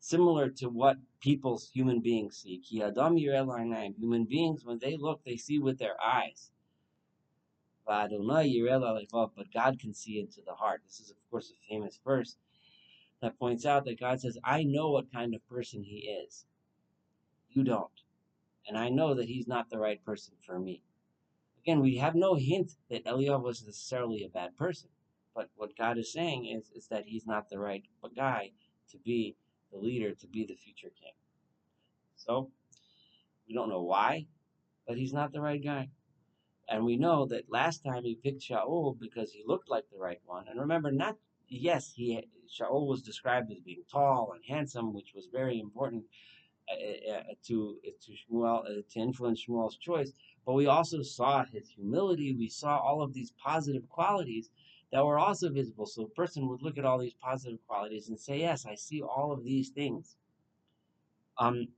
similar 0.00 0.48
to 0.48 0.68
what 0.68 0.96
people's 1.20 1.70
human 1.74 2.00
beings 2.00 2.38
see. 2.38 2.58
Ki 2.58 2.82
adam 2.82 3.16
yireh 3.16 3.94
Human 3.98 4.24
beings, 4.24 4.64
when 4.64 4.78
they 4.78 4.96
look, 4.96 5.22
they 5.24 5.36
see 5.36 5.58
with 5.58 5.78
their 5.78 5.96
eyes. 6.02 6.50
But 7.88 8.10
God 9.52 9.80
can 9.80 9.94
see 9.94 10.20
into 10.20 10.42
the 10.46 10.54
heart. 10.54 10.82
This 10.84 11.00
is, 11.00 11.10
of 11.10 11.16
course, 11.30 11.50
a 11.50 11.72
famous 11.72 11.98
verse 12.04 12.36
that 13.22 13.38
points 13.38 13.64
out 13.64 13.86
that 13.86 13.98
God 13.98 14.20
says, 14.20 14.38
I 14.44 14.62
know 14.62 14.90
what 14.90 15.12
kind 15.12 15.34
of 15.34 15.48
person 15.48 15.82
he 15.82 16.08
is. 16.26 16.44
You 17.48 17.64
don't. 17.64 17.90
And 18.68 18.76
I 18.76 18.90
know 18.90 19.14
that 19.14 19.28
he's 19.28 19.48
not 19.48 19.70
the 19.70 19.78
right 19.78 20.04
person 20.04 20.34
for 20.46 20.58
me. 20.58 20.82
Again, 21.62 21.80
we 21.80 21.96
have 21.96 22.14
no 22.14 22.34
hint 22.34 22.72
that 22.90 23.06
Eliyahu 23.06 23.42
was 23.42 23.64
necessarily 23.64 24.22
a 24.22 24.28
bad 24.28 24.56
person. 24.56 24.90
But 25.34 25.48
what 25.56 25.76
God 25.76 25.96
is 25.98 26.12
saying 26.12 26.46
is, 26.46 26.70
is 26.76 26.88
that 26.88 27.06
he's 27.06 27.26
not 27.26 27.48
the 27.48 27.58
right 27.58 27.84
guy 28.14 28.52
to 28.90 28.98
be 28.98 29.36
the 29.72 29.78
leader, 29.78 30.14
to 30.14 30.26
be 30.26 30.44
the 30.44 30.54
future 30.54 30.90
king. 31.00 31.12
So, 32.16 32.50
we 33.48 33.54
don't 33.54 33.70
know 33.70 33.82
why, 33.82 34.26
but 34.86 34.98
he's 34.98 35.12
not 35.12 35.32
the 35.32 35.40
right 35.40 35.62
guy. 35.62 35.88
And 36.68 36.84
we 36.84 36.96
know 36.96 37.26
that 37.26 37.50
last 37.50 37.82
time 37.84 38.04
he 38.04 38.16
picked 38.16 38.42
Shaul 38.42 38.98
because 38.98 39.32
he 39.32 39.42
looked 39.46 39.70
like 39.70 39.84
the 39.90 39.98
right 39.98 40.20
one. 40.26 40.46
And 40.48 40.60
remember, 40.60 40.90
not 40.92 41.16
yes, 41.48 41.92
he 41.94 42.28
Shaul 42.48 42.86
was 42.86 43.02
described 43.02 43.50
as 43.52 43.60
being 43.60 43.84
tall 43.90 44.32
and 44.34 44.44
handsome, 44.46 44.92
which 44.92 45.12
was 45.14 45.28
very 45.32 45.60
important 45.60 46.04
uh, 46.70 47.12
uh, 47.12 47.22
to 47.46 47.78
to 48.02 48.12
Shmuel 48.12 48.64
uh, 48.64 48.82
to 48.90 49.00
influence 49.00 49.46
Shmuel's 49.46 49.76
choice. 49.78 50.12
But 50.44 50.54
we 50.54 50.66
also 50.66 51.02
saw 51.02 51.44
his 51.44 51.68
humility. 51.68 52.34
We 52.34 52.48
saw 52.48 52.78
all 52.78 53.02
of 53.02 53.14
these 53.14 53.32
positive 53.32 53.88
qualities 53.88 54.50
that 54.92 55.04
were 55.04 55.18
also 55.18 55.50
visible. 55.50 55.86
So 55.86 56.04
a 56.04 56.08
person 56.08 56.48
would 56.48 56.62
look 56.62 56.78
at 56.78 56.84
all 56.84 56.98
these 56.98 57.14
positive 57.14 57.58
qualities 57.66 58.08
and 58.08 58.18
say, 58.18 58.40
Yes, 58.40 58.66
I 58.66 58.74
see 58.74 59.02
all 59.02 59.32
of 59.32 59.44
these 59.44 59.70
things. 59.70 60.16
Um, 61.38 61.68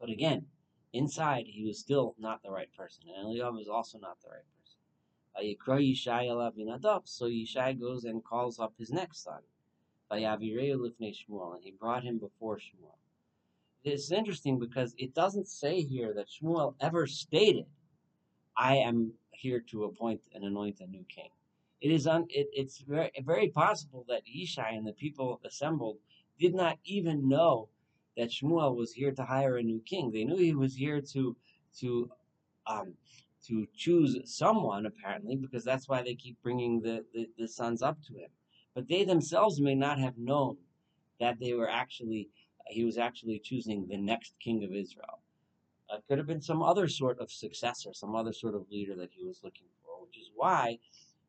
but 0.00 0.10
again, 0.10 0.46
inside 0.92 1.46
he 1.46 1.64
was 1.64 1.78
still 1.78 2.14
not 2.18 2.42
the 2.42 2.50
right 2.50 2.72
person. 2.76 3.04
And 3.08 3.26
Eliyahu 3.26 3.54
was 3.54 3.68
also 3.68 3.98
not 3.98 4.20
the 4.22 4.28
right 4.30 4.44
person. 4.58 4.78
So 7.04 7.26
Yishai 7.26 7.80
goes 7.80 8.04
and 8.04 8.24
calls 8.24 8.58
up 8.58 8.74
his 8.78 8.90
next 8.90 9.22
son. 9.22 9.40
And 10.10 10.20
he 11.62 11.70
brought 11.78 12.02
him 12.04 12.18
before 12.18 12.58
Shmuel. 12.58 12.98
It's 13.84 14.12
interesting 14.12 14.58
because 14.58 14.94
it 14.98 15.14
doesn't 15.14 15.48
say 15.48 15.80
here 15.80 16.12
that 16.14 16.28
Shmuel 16.28 16.74
ever 16.80 17.06
stated, 17.06 17.66
I 18.56 18.76
am 18.76 19.14
here 19.30 19.60
to 19.70 19.84
appoint 19.84 20.20
and 20.34 20.44
anoint 20.44 20.80
a 20.80 20.86
new 20.86 21.04
king 21.08 21.30
it 21.82 21.90
is 21.90 22.06
un, 22.06 22.26
it, 22.30 22.48
it's 22.52 22.78
very 22.78 23.10
very 23.24 23.48
possible 23.48 24.04
that 24.08 24.22
Yishai 24.24 24.76
and 24.76 24.86
the 24.86 24.92
people 24.92 25.40
assembled 25.44 25.98
did 26.38 26.54
not 26.54 26.78
even 26.84 27.28
know 27.28 27.68
that 28.16 28.30
Shmuel 28.30 28.76
was 28.76 28.92
here 28.92 29.12
to 29.12 29.24
hire 29.24 29.56
a 29.56 29.62
new 29.62 29.80
king. 29.86 30.10
They 30.10 30.24
knew 30.24 30.36
he 30.36 30.54
was 30.54 30.74
here 30.74 31.00
to 31.12 31.36
to 31.80 32.10
um, 32.66 32.94
to 33.46 33.66
choose 33.76 34.16
someone 34.24 34.86
apparently 34.86 35.36
because 35.36 35.64
that's 35.64 35.88
why 35.88 36.02
they 36.02 36.14
keep 36.14 36.40
bringing 36.42 36.80
the, 36.80 37.04
the, 37.12 37.28
the 37.36 37.48
sons 37.48 37.82
up 37.82 37.98
to 38.06 38.14
him. 38.14 38.30
But 38.74 38.88
they 38.88 39.04
themselves 39.04 39.60
may 39.60 39.74
not 39.74 39.98
have 39.98 40.16
known 40.16 40.56
that 41.20 41.38
they 41.40 41.54
were 41.54 41.68
actually 41.68 42.28
he 42.68 42.84
was 42.84 42.98
actually 42.98 43.40
choosing 43.40 43.86
the 43.88 43.96
next 43.96 44.34
king 44.40 44.64
of 44.64 44.72
Israel. 44.72 45.20
It 45.90 45.96
uh, 45.96 46.00
could 46.08 46.18
have 46.18 46.26
been 46.26 46.40
some 46.40 46.62
other 46.62 46.88
sort 46.88 47.18
of 47.18 47.30
successor, 47.30 47.90
some 47.92 48.14
other 48.14 48.32
sort 48.32 48.54
of 48.54 48.70
leader 48.70 48.94
that 48.96 49.10
he 49.12 49.24
was 49.24 49.40
looking 49.42 49.66
for, 49.84 50.02
which 50.02 50.16
is 50.16 50.30
why 50.34 50.78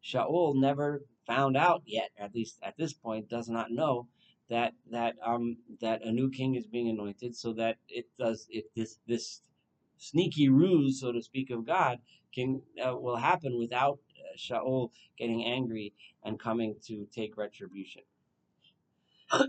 Shaul 0.03 0.55
never 0.55 1.03
found 1.25 1.57
out 1.57 1.81
yet, 1.85 2.11
at 2.17 2.35
least 2.35 2.59
at 2.63 2.77
this 2.77 2.93
point, 2.93 3.29
does 3.29 3.49
not 3.49 3.71
know 3.71 4.07
that 4.49 4.73
that 4.91 5.15
um 5.25 5.57
that 5.81 6.03
a 6.03 6.11
new 6.11 6.29
king 6.29 6.55
is 6.55 6.67
being 6.67 6.89
anointed, 6.89 7.35
so 7.35 7.53
that 7.53 7.77
it 7.87 8.07
does 8.17 8.47
it 8.49 8.65
this 8.75 8.99
this 9.07 9.41
sneaky 9.97 10.49
ruse, 10.49 10.99
so 10.99 11.11
to 11.11 11.21
speak, 11.21 11.49
of 11.49 11.65
God 11.65 11.99
can 12.33 12.61
uh, 12.85 12.95
will 12.95 13.15
happen 13.15 13.57
without 13.57 13.99
uh, 14.19 14.37
Shaul 14.37 14.91
getting 15.17 15.45
angry 15.45 15.93
and 16.23 16.39
coming 16.39 16.75
to 16.87 17.07
take 17.13 17.37
retribution. 17.37 18.01
so 19.31 19.47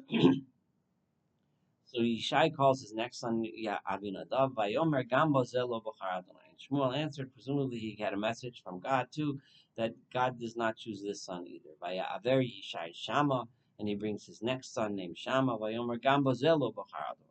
Yishai 1.99 2.55
calls 2.55 2.81
his 2.81 2.95
next 2.95 3.19
son 3.21 3.43
yeah, 3.45 3.79
Abinadab, 3.91 4.55
Vayomer 4.55 5.09
Gamba 5.09 5.41
Zelo 5.41 5.83
And 5.85 6.59
Shmuel 6.59 6.97
answered, 6.97 7.33
presumably 7.33 7.79
he 7.79 7.97
had 8.01 8.13
a 8.13 8.19
message 8.19 8.63
from 8.63 8.81
God 8.81 9.09
too, 9.13 9.41
that 9.77 9.93
God 10.13 10.39
does 10.39 10.57
not 10.57 10.77
choose 10.77 11.03
this 11.03 11.23
son 11.23 11.47
either. 11.47 11.71
Vaya 11.81 12.05
Aver 12.17 12.43
Yishai 12.43 12.95
Shama, 12.95 13.49
and 13.79 13.89
he 13.89 13.95
brings 13.95 14.25
his 14.25 14.43
next 14.43 14.73
son 14.73 14.95
named 14.95 15.19
Shama. 15.19 15.59
Vayomer 15.59 16.01
Gambozelo 16.01 16.73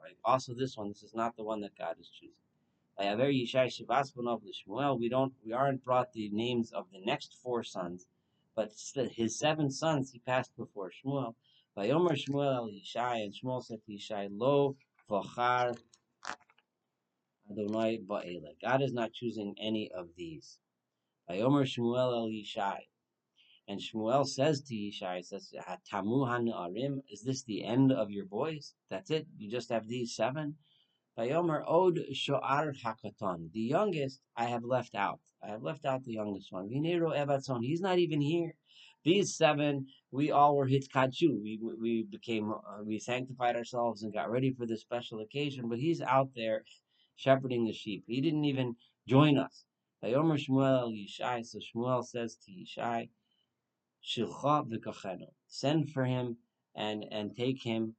Right? 0.01 0.17
Also, 0.25 0.53
this 0.53 0.77
one, 0.77 0.89
this 0.89 1.03
is 1.03 1.15
not 1.15 1.35
the 1.35 1.43
one 1.43 1.61
that 1.61 1.77
God 1.77 1.95
is 1.99 2.09
choosing. 2.09 2.35
Shmuel. 2.99 4.99
We 4.99 5.09
don't, 5.09 5.33
we 5.45 5.53
aren't 5.53 5.83
brought 5.83 6.13
the 6.13 6.29
names 6.29 6.71
of 6.71 6.85
the 6.91 6.99
next 7.05 7.37
four 7.41 7.63
sons, 7.63 8.07
but 8.55 8.71
his 9.11 9.39
seven 9.39 9.71
sons 9.71 10.11
he 10.11 10.19
passed 10.19 10.55
before 10.55 10.91
Shmuel. 10.91 11.33
Vayomer 11.77 12.11
Shmuel 12.11 12.55
El 12.55 12.69
Yishai, 12.69 13.23
and 13.23 13.33
Shmuel 13.33 13.63
said 13.63 13.79
to 13.85 13.91
Yishai, 13.91 14.29
Lo 14.31 14.75
Vachar 15.09 15.75
Adonai 17.49 17.99
Ba'ele. 18.07 18.55
God 18.61 18.81
is 18.81 18.93
not 18.93 19.11
choosing 19.11 19.55
any 19.59 19.91
of 19.91 20.09
these. 20.15 20.59
Vayomer 21.29 21.63
Shmuel 21.63 22.13
el 22.13 22.27
Yishai. 22.27 22.81
And 23.67 23.79
Shmuel 23.79 24.27
says 24.27 24.61
to 24.63 24.75
Yishai, 24.75 25.23
says, 25.23 25.53
Tamu 25.89 26.25
Arim, 26.25 27.01
is 27.09 27.23
this 27.23 27.43
the 27.43 27.63
end 27.63 27.91
of 27.91 28.11
your 28.11 28.25
boys? 28.25 28.73
That's 28.89 29.09
it? 29.09 29.27
You 29.37 29.49
just 29.49 29.69
have 29.69 29.87
these 29.87 30.15
seven? 30.15 30.55
Vayomer 31.17 31.63
Od 31.67 31.99
Shoar 32.13 32.73
Hakaton. 32.83 33.51
The 33.51 33.61
youngest 33.61 34.19
I 34.35 34.45
have 34.45 34.63
left 34.63 34.95
out. 34.95 35.21
I 35.43 35.49
have 35.49 35.61
left 35.61 35.85
out 35.85 36.03
the 36.03 36.13
youngest 36.13 36.51
one. 36.51 36.69
Vinero 36.69 37.15
Ebatzon. 37.15 37.63
He's 37.63 37.81
not 37.81 37.99
even 37.99 38.19
here. 38.19 38.55
These 39.03 39.35
seven, 39.35 39.87
we 40.11 40.31
all 40.31 40.55
were 40.55 40.67
Hitkachu. 40.67 41.41
We 41.41 41.59
we 41.79 42.03
became 42.03 42.51
uh, 42.51 42.83
we 42.83 42.99
sanctified 42.99 43.55
ourselves 43.55 44.01
and 44.01 44.13
got 44.13 44.31
ready 44.31 44.53
for 44.53 44.65
this 44.65 44.81
special 44.81 45.19
occasion. 45.19 45.69
But 45.69 45.79
he's 45.79 46.01
out 46.01 46.29
there 46.35 46.63
shepherding 47.15 47.65
the 47.65 47.73
sheep. 47.73 48.05
He 48.07 48.19
didn't 48.21 48.45
even 48.45 48.75
join 49.07 49.37
us. 49.37 49.65
Vayomer 50.03 50.39
Shmuel 50.39 50.91
Yishai. 50.91 51.45
So 51.45 51.59
Shmuel 51.59 52.03
says 52.05 52.37
to 52.45 52.51
Yishai, 52.51 53.09
Send 55.47 55.91
for 55.91 56.03
him 56.03 56.37
and 56.75 57.05
and 57.11 57.35
take 57.35 57.63
him 57.63 57.95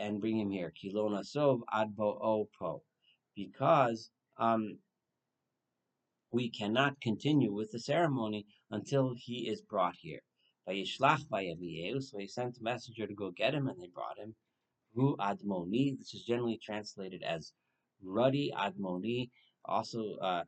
and 0.00 0.20
bring 0.20 0.38
him 0.38 0.50
here. 0.50 0.72
Kilona 0.72 1.24
sov. 1.24 1.62
Because 3.36 4.10
um, 4.38 4.78
we 6.32 6.50
cannot 6.50 7.00
continue 7.00 7.52
with 7.52 7.70
the 7.72 7.78
ceremony 7.78 8.46
until 8.70 9.14
he 9.16 9.48
is 9.48 9.60
brought 9.60 9.96
here. 9.96 10.20
So 10.66 10.72
he 10.72 10.84
sent 12.26 12.58
a 12.58 12.62
messenger 12.62 13.06
to 13.06 13.14
go 13.14 13.30
get 13.30 13.54
him, 13.54 13.68
and 13.68 13.80
they 13.80 13.88
brought 13.88 14.18
him. 14.18 14.34
Ru 14.94 15.16
admoni. 15.18 15.98
This 15.98 16.14
is 16.14 16.24
generally 16.24 16.58
translated 16.62 17.22
as 17.22 17.52
ruddy 18.02 18.50
admoni. 18.56 19.30
Also, 19.66 20.16
uh, 20.22 20.44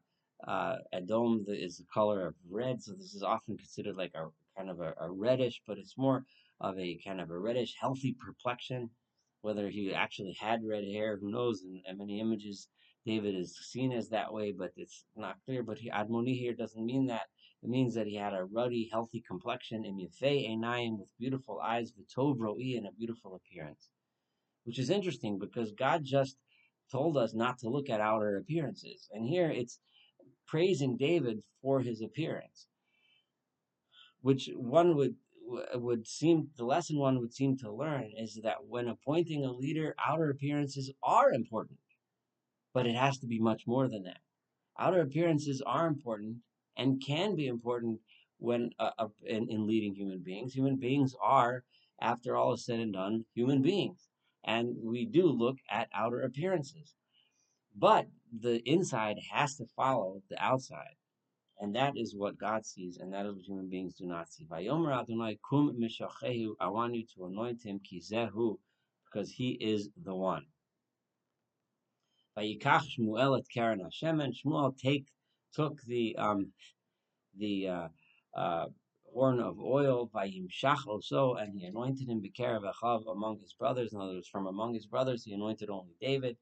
uh, 0.47 0.77
Adom 0.95 1.45
is 1.49 1.79
the 1.79 1.85
color 1.93 2.27
of 2.27 2.35
red, 2.51 2.83
so 2.83 2.93
this 2.93 3.15
is 3.15 3.23
often 3.23 3.57
considered 3.57 3.97
like 3.97 4.15
a 4.15 4.29
kind 4.57 4.71
of 4.71 4.81
a, 4.81 4.95
a 5.01 5.11
reddish, 5.11 5.61
but 5.67 5.79
it's 5.79 5.99
more 5.99 6.25
of 6.61 6.79
a 6.79 6.99
kind 7.05 7.21
of 7.21 7.31
a 7.31 7.39
reddish, 7.39 7.75
healthy 7.81 8.17
complexion. 8.25 8.91
Whether 9.43 9.69
he 9.69 9.95
actually 9.95 10.37
had 10.41 10.65
red 10.65 10.85
hair, 10.85 11.19
who 11.21 11.31
knows? 11.31 11.63
In, 11.63 11.83
in 11.89 11.99
many 11.99 12.21
images, 12.21 12.69
David 13.05 13.37
is 13.37 13.57
seen 13.71 13.93
as 13.93 14.09
that 14.09 14.33
way, 14.33 14.53
but 14.53 14.73
it's 14.77 15.05
not 15.15 15.37
clear. 15.45 15.63
But 15.63 15.79
he, 15.79 15.91
Admoni 15.91 16.37
here 16.37 16.55
doesn't 16.55 16.85
mean 16.85 17.07
that. 17.07 17.27
It 17.63 17.69
means 17.69 17.95
that 17.95 18.07
he 18.07 18.17
had 18.17 18.35
a 18.35 18.45
ruddy, 18.45 18.89
healthy 18.91 19.23
complexion, 19.27 19.85
imyafei 19.85 20.49
enayim, 20.51 20.99
with 20.99 21.09
beautiful 21.19 21.61
eyes, 21.61 21.93
v'tov 21.93 22.39
ro'i, 22.39 22.77
and 22.77 22.87
a 22.87 22.93
beautiful 22.93 23.35
appearance. 23.35 23.89
Which 24.65 24.79
is 24.79 24.91
interesting 24.91 25.39
because 25.39 25.73
God 25.73 26.05
just 26.05 26.37
told 26.91 27.17
us 27.17 27.35
not 27.35 27.59
to 27.59 27.69
look 27.69 27.89
at 27.89 28.01
outer 28.01 28.37
appearances. 28.37 29.09
And 29.13 29.25
here 29.25 29.51
it's 29.51 29.79
praising 30.47 30.97
David 30.97 31.43
for 31.63 31.81
his 31.81 32.03
appearance, 32.03 32.67
which 34.27 34.51
one 34.57 34.97
would 34.97 35.15
would 35.75 36.05
seem 36.05 36.49
the 36.57 36.65
lesson 36.65 36.99
one 36.99 37.21
would 37.21 37.33
seem 37.33 37.57
to 37.57 37.71
learn 37.73 38.11
is 38.19 38.41
that 38.43 38.67
when 38.67 38.89
appointing 38.89 39.45
a 39.45 39.53
leader, 39.53 39.95
outer 40.05 40.29
appearances 40.31 40.93
are 41.01 41.33
important, 41.33 41.79
but 42.75 42.89
it 42.89 42.97
has 42.97 43.19
to 43.19 43.29
be 43.29 43.39
much 43.39 43.63
more 43.69 43.87
than 43.89 44.03
that. 44.03 44.21
Outer 44.77 45.01
appearances 45.01 45.63
are 45.65 45.87
important 45.87 46.39
and 46.77 47.01
can 47.01 47.37
be 47.37 47.47
important 47.47 48.01
when 48.39 48.71
uh, 48.81 48.91
uh, 48.99 49.09
in, 49.25 49.49
in 49.49 49.65
leading 49.65 49.95
human 49.95 50.21
beings. 50.25 50.55
Human 50.55 50.75
beings 50.75 51.15
are, 51.23 51.63
after 52.01 52.35
all 52.35 52.53
is 52.55 52.65
said 52.67 52.81
and 52.81 52.95
done, 52.95 53.27
human 53.33 53.63
beings, 53.63 54.09
and 54.43 54.75
we 54.83 55.07
do 55.07 55.27
look 55.27 55.59
at 55.71 55.89
outer 55.95 56.21
appearances, 56.23 56.97
but 57.77 58.07
the 58.37 58.59
inside 58.69 59.19
has 59.31 59.55
to 59.55 59.67
follow 59.77 60.23
the 60.29 60.43
outside. 60.43 60.96
And 61.59 61.75
that 61.75 61.95
is 61.97 62.15
what 62.15 62.37
God 62.39 62.67
sees, 62.67 62.99
and 62.99 63.13
that 63.15 63.25
is 63.25 63.35
what 63.35 63.45
human 63.45 63.69
beings 63.71 63.95
do 63.95 64.07
not 64.07 64.31
see. 64.31 64.45
Vayomer 64.45 64.93
Adonai 64.95 65.39
kum 65.49 65.75
mishachehu. 65.81 66.55
I 66.61 66.69
want 66.69 66.95
you 66.95 67.05
to 67.17 67.25
anoint 67.25 67.65
him 67.65 67.81
kizehu, 67.81 68.59
because 69.05 69.31
he 69.31 69.53
is 69.53 69.89
the 70.05 70.15
one. 70.15 70.45
Vayikach 72.37 72.83
Shmuel 72.99 73.39
et 73.39 73.47
Karen 73.53 73.81
Hashem, 73.81 74.21
and 74.21 74.35
Shmuel 74.35 74.77
take 74.77 75.07
took 75.55 75.81
the 75.85 76.15
um 76.17 76.53
the 77.39 77.69
uh, 77.69 77.89
uh, 78.35 78.67
horn 79.13 79.41
of 79.41 79.59
oil, 79.59 80.11
Vayimshach 80.15 80.87
also, 80.87 81.35
and 81.35 81.59
he 81.59 81.65
anointed 81.65 82.09
him 82.09 82.21
Bekarev 82.23 82.71
Achav 82.71 83.11
among 83.11 83.39
his 83.41 83.55
brothers. 83.55 83.95
In 83.95 84.01
other 84.01 84.15
words, 84.15 84.29
from 84.29 84.47
among 84.47 84.75
his 84.75 84.87
brothers, 84.87 85.25
he 85.25 85.33
anointed 85.33 85.71
only 85.71 85.95
David. 86.01 86.37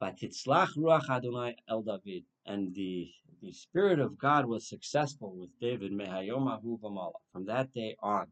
Vatitzlach 0.00 0.76
Ruach 0.78 1.08
Adonai 1.10 1.56
El 1.68 1.82
David, 1.82 2.24
and 2.46 2.74
the 2.74 3.10
the 3.42 3.52
Spirit 3.52 3.98
of 3.98 4.16
God 4.18 4.46
was 4.46 4.68
successful 4.68 5.34
with 5.36 5.50
David 5.60 5.90
from 5.90 7.44
that 7.46 7.72
day 7.72 7.96
on. 8.00 8.26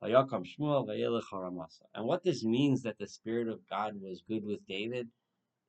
And 0.00 0.14
what 2.06 2.22
this 2.22 2.44
means 2.44 2.82
that 2.82 2.98
the 2.98 3.08
Spirit 3.08 3.48
of 3.48 3.58
God 3.68 3.94
was 4.00 4.22
good 4.28 4.44
with 4.44 4.64
David 4.68 5.08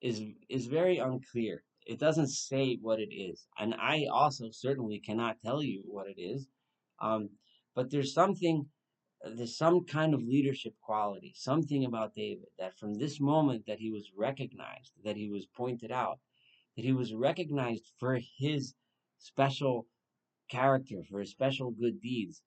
is 0.02 0.22
is 0.50 0.68
very 0.68 1.00
unclear. 1.00 1.64
It 1.88 2.00
doesn't 2.00 2.28
say 2.28 2.78
what 2.80 3.00
it 3.00 3.12
is, 3.12 3.48
and 3.58 3.74
I 3.74 4.06
also 4.12 4.52
certainly 4.52 5.00
cannot 5.00 5.42
tell 5.44 5.64
you 5.64 5.82
what 5.88 6.08
it 6.08 6.22
is. 6.22 6.48
Um, 7.00 7.30
but 7.74 7.90
there's 7.90 8.14
something, 8.14 8.68
there's 9.36 9.58
some 9.58 9.86
kind 9.86 10.14
of 10.14 10.22
leadership 10.22 10.76
quality, 10.82 11.34
something 11.36 11.86
about 11.86 12.14
David 12.14 12.50
that 12.60 12.78
from 12.78 12.94
this 12.94 13.20
moment 13.20 13.66
that 13.66 13.80
he 13.80 13.90
was 13.90 14.12
recognized, 14.16 14.92
that 15.04 15.16
he 15.18 15.30
was 15.30 15.48
pointed 15.48 15.92
out, 15.92 16.20
that 16.80 16.86
he 16.86 16.94
was 16.94 17.14
recognized 17.14 17.92
for 18.00 18.18
his 18.38 18.74
special 19.18 19.86
character, 20.50 21.04
for 21.12 21.20
his 21.20 21.30
special 21.30 21.72
good 21.72 22.00
deeds, 22.02 22.42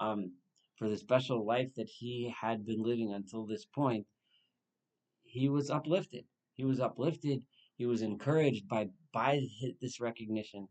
um, 0.00 0.32
for 0.78 0.88
the 0.88 0.96
special 0.96 1.44
life 1.44 1.68
that 1.76 1.90
he 1.98 2.34
had 2.40 2.64
been 2.64 2.82
living 2.82 3.12
until 3.12 3.44
this 3.44 3.66
point, 3.66 4.06
he 5.22 5.50
was 5.50 5.68
uplifted. 5.68 6.24
He 6.54 6.64
was 6.64 6.80
uplifted. 6.80 7.42
He 7.76 7.84
was 7.84 8.00
encouraged 8.00 8.66
by 8.68 8.88
by 9.12 9.42
this 9.82 10.00
recognition. 10.00 10.66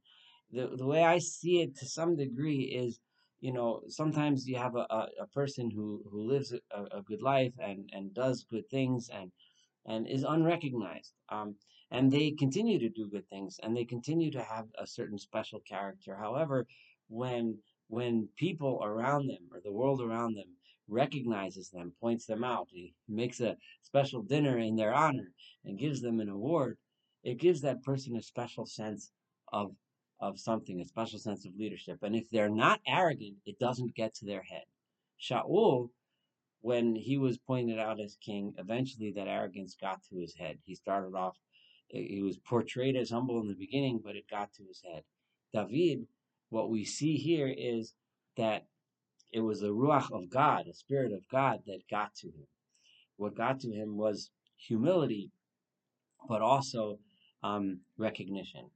The 0.50 0.72
the 0.76 0.88
way 0.88 1.04
I 1.04 1.20
see 1.20 1.62
it, 1.62 1.78
to 1.78 1.86
some 1.86 2.16
degree, 2.16 2.64
is 2.84 3.00
you 3.42 3.54
know 3.54 3.82
sometimes 3.90 4.48
you 4.48 4.58
have 4.58 4.76
a, 4.76 4.88
a, 4.90 5.08
a 5.22 5.28
person 5.28 5.70
who 5.70 6.02
who 6.10 6.28
lives 6.28 6.52
a, 6.52 6.98
a, 6.98 7.04
good 7.04 7.22
life 7.22 7.54
and 7.60 7.88
and 7.94 8.12
does 8.16 8.44
good 8.50 8.68
things 8.72 9.08
and 9.14 9.32
and 9.86 10.08
is 10.08 10.24
unrecognized. 10.24 11.14
Um, 11.30 11.56
and 11.94 12.12
they 12.12 12.32
continue 12.32 12.80
to 12.80 12.90
do 12.90 13.08
good 13.08 13.30
things 13.30 13.60
and 13.62 13.78
they 13.78 13.86
continue 13.86 14.32
to 14.32 14.42
have 14.44 14.66
a 14.80 14.88
certain 14.88 15.18
special 15.20 15.60
character. 15.60 16.18
However, 16.18 16.66
when 17.08 17.60
when 17.88 18.28
people 18.36 18.82
around 18.84 19.28
them 19.28 19.48
or 19.52 19.62
the 19.64 19.72
world 19.72 20.02
around 20.02 20.36
them 20.36 20.48
recognizes 20.88 21.70
them, 21.70 21.94
points 22.02 22.26
them 22.26 22.44
out, 22.44 22.68
he 22.72 22.96
makes 23.08 23.40
a 23.40 23.56
special 23.84 24.24
dinner 24.24 24.58
in 24.58 24.76
their 24.76 24.94
honor 24.94 25.32
and 25.66 25.78
gives 25.78 26.02
them 26.02 26.20
an 26.20 26.30
award, 26.30 26.78
it 27.24 27.38
gives 27.38 27.62
that 27.62 27.84
person 27.84 28.16
a 28.16 28.22
special 28.22 28.66
sense 28.66 29.12
of 29.54 29.72
of 30.20 30.40
something, 30.40 30.82
a 30.82 30.86
special 30.86 31.20
sense 31.20 31.46
of 31.46 31.56
leadership. 31.56 32.00
And 32.02 32.16
if 32.16 32.28
they're 32.32 32.50
not 32.50 32.80
arrogant, 32.88 33.38
it 33.46 33.60
doesn't 33.60 33.94
get 33.94 34.16
to 34.16 34.26
their 34.26 34.42
head. 34.42 34.64
Shaul, 35.22 35.90
when 36.62 36.96
he 36.96 37.18
was 37.18 37.38
pointed 37.38 37.78
out 37.78 38.00
as 38.00 38.18
king, 38.26 38.54
eventually 38.58 39.12
that 39.12 39.28
arrogance 39.28 39.76
got 39.80 40.00
to 40.10 40.18
his 40.18 40.34
head. 40.34 40.58
He 40.64 40.76
started 40.76 41.14
off 41.14 41.38
he 41.94 42.22
was 42.22 42.38
portrayed 42.38 42.96
as 42.96 43.12
humble 43.12 43.40
in 43.40 43.48
the 43.48 43.54
beginning, 43.54 44.02
but 44.04 44.16
it 44.16 44.30
got 44.30 44.52
to 44.54 44.64
his 44.64 44.82
head. 44.84 45.04
David, 45.54 46.08
what 46.50 46.70
we 46.70 46.84
see 46.86 47.16
here 47.16 47.54
is 47.56 47.94
that 48.38 48.66
it 49.32 49.42
was 49.42 49.62
the 49.62 49.68
Ruach 49.68 50.12
of 50.12 50.30
God, 50.30 50.66
the 50.68 50.74
Spirit 50.74 51.12
of 51.12 51.28
God, 51.32 51.60
that 51.68 51.80
got 51.90 52.16
to 52.16 52.28
him. 52.28 52.48
What 53.18 53.36
got 53.36 53.60
to 53.62 53.72
him 53.72 53.98
was 53.98 54.32
humility, 54.58 55.32
but 56.28 56.42
also 56.42 57.00
um, 57.44 57.80
recognition. 57.98 58.70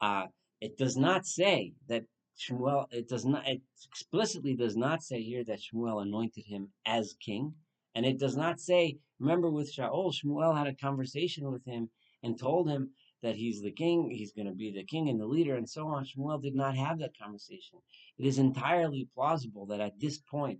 Uh, 0.00 0.26
it 0.60 0.76
does 0.78 0.96
not 0.96 1.26
say 1.26 1.72
that 1.88 2.04
Shmuel, 2.38 2.86
it 2.90 3.08
does 3.08 3.24
not, 3.24 3.46
it 3.46 3.62
explicitly 3.88 4.54
does 4.54 4.76
not 4.76 5.02
say 5.02 5.22
here 5.22 5.44
that 5.44 5.60
Shmuel 5.60 6.02
anointed 6.02 6.44
him 6.46 6.68
as 6.86 7.14
king. 7.20 7.54
And 7.94 8.04
it 8.04 8.18
does 8.18 8.36
not 8.36 8.60
say, 8.60 8.98
remember 9.20 9.50
with 9.50 9.72
Shaul, 9.72 10.12
Shmuel 10.12 10.56
had 10.56 10.66
a 10.66 10.74
conversation 10.74 11.50
with 11.50 11.64
him 11.64 11.90
and 12.24 12.38
told 12.38 12.68
him 12.68 12.90
that 13.22 13.36
he's 13.36 13.62
the 13.62 13.70
king, 13.70 14.10
he's 14.10 14.32
going 14.32 14.46
to 14.46 14.52
be 14.52 14.72
the 14.72 14.84
king 14.84 15.08
and 15.08 15.20
the 15.20 15.26
leader, 15.26 15.54
and 15.54 15.68
so 15.68 15.86
on. 15.86 16.04
Shmuel 16.04 16.42
did 16.42 16.54
not 16.54 16.76
have 16.76 16.98
that 16.98 17.18
conversation. 17.18 17.78
It 18.18 18.26
is 18.26 18.38
entirely 18.38 19.08
plausible 19.14 19.66
that 19.66 19.80
at 19.80 20.00
this 20.00 20.18
point, 20.18 20.58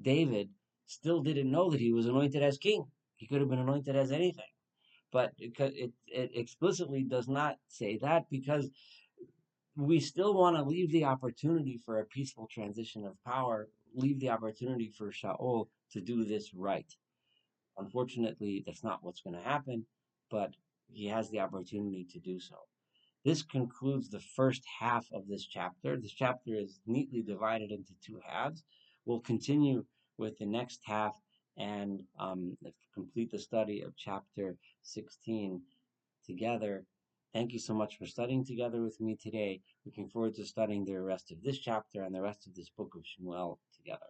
David 0.00 0.50
still 0.86 1.22
didn't 1.22 1.50
know 1.50 1.70
that 1.70 1.80
he 1.80 1.92
was 1.92 2.06
anointed 2.06 2.42
as 2.42 2.58
king. 2.58 2.84
He 3.16 3.26
could 3.26 3.40
have 3.40 3.48
been 3.48 3.58
anointed 3.58 3.96
as 3.96 4.12
anything. 4.12 4.44
But 5.12 5.32
it, 5.38 5.52
it, 5.58 5.92
it 6.06 6.30
explicitly 6.34 7.02
does 7.02 7.28
not 7.28 7.56
say 7.68 7.98
that 8.02 8.24
because 8.30 8.68
we 9.76 10.00
still 10.00 10.34
want 10.34 10.56
to 10.56 10.62
leave 10.62 10.90
the 10.90 11.04
opportunity 11.04 11.80
for 11.84 12.00
a 12.00 12.06
peaceful 12.06 12.48
transition 12.50 13.04
of 13.04 13.22
power, 13.24 13.68
leave 13.94 14.20
the 14.20 14.30
opportunity 14.30 14.92
for 14.96 15.10
Shaul 15.10 15.68
to 15.92 16.00
do 16.00 16.24
this 16.24 16.52
right. 16.54 16.90
Unfortunately, 17.78 18.62
that's 18.66 18.84
not 18.84 19.00
what's 19.02 19.20
going 19.20 19.36
to 19.36 19.42
happen, 19.42 19.86
but 20.30 20.54
he 20.92 21.06
has 21.06 21.30
the 21.30 21.40
opportunity 21.40 22.06
to 22.10 22.18
do 22.18 22.38
so. 22.38 22.56
This 23.24 23.42
concludes 23.42 24.08
the 24.08 24.20
first 24.20 24.62
half 24.78 25.06
of 25.12 25.26
this 25.26 25.44
chapter. 25.44 25.96
This 25.96 26.12
chapter 26.12 26.54
is 26.54 26.80
neatly 26.86 27.22
divided 27.22 27.72
into 27.72 27.92
two 28.00 28.20
halves. 28.24 28.62
We'll 29.04 29.20
continue 29.20 29.84
with 30.16 30.38
the 30.38 30.46
next 30.46 30.80
half 30.84 31.14
and 31.56 32.02
um, 32.18 32.56
complete 32.94 33.30
the 33.30 33.38
study 33.38 33.80
of 33.82 33.96
chapter 33.96 34.56
16 34.82 35.60
together. 36.24 36.84
Thank 37.32 37.52
you 37.52 37.58
so 37.58 37.74
much 37.74 37.98
for 37.98 38.06
studying 38.06 38.44
together 38.44 38.80
with 38.82 39.00
me 39.00 39.16
today. 39.16 39.60
Looking 39.84 40.08
forward 40.08 40.34
to 40.36 40.44
studying 40.44 40.84
the 40.84 41.00
rest 41.00 41.32
of 41.32 41.42
this 41.42 41.58
chapter 41.58 42.02
and 42.02 42.14
the 42.14 42.22
rest 42.22 42.46
of 42.46 42.54
this 42.54 42.70
book 42.70 42.94
of 42.94 43.02
Shmuel 43.02 43.58
together. 43.76 44.06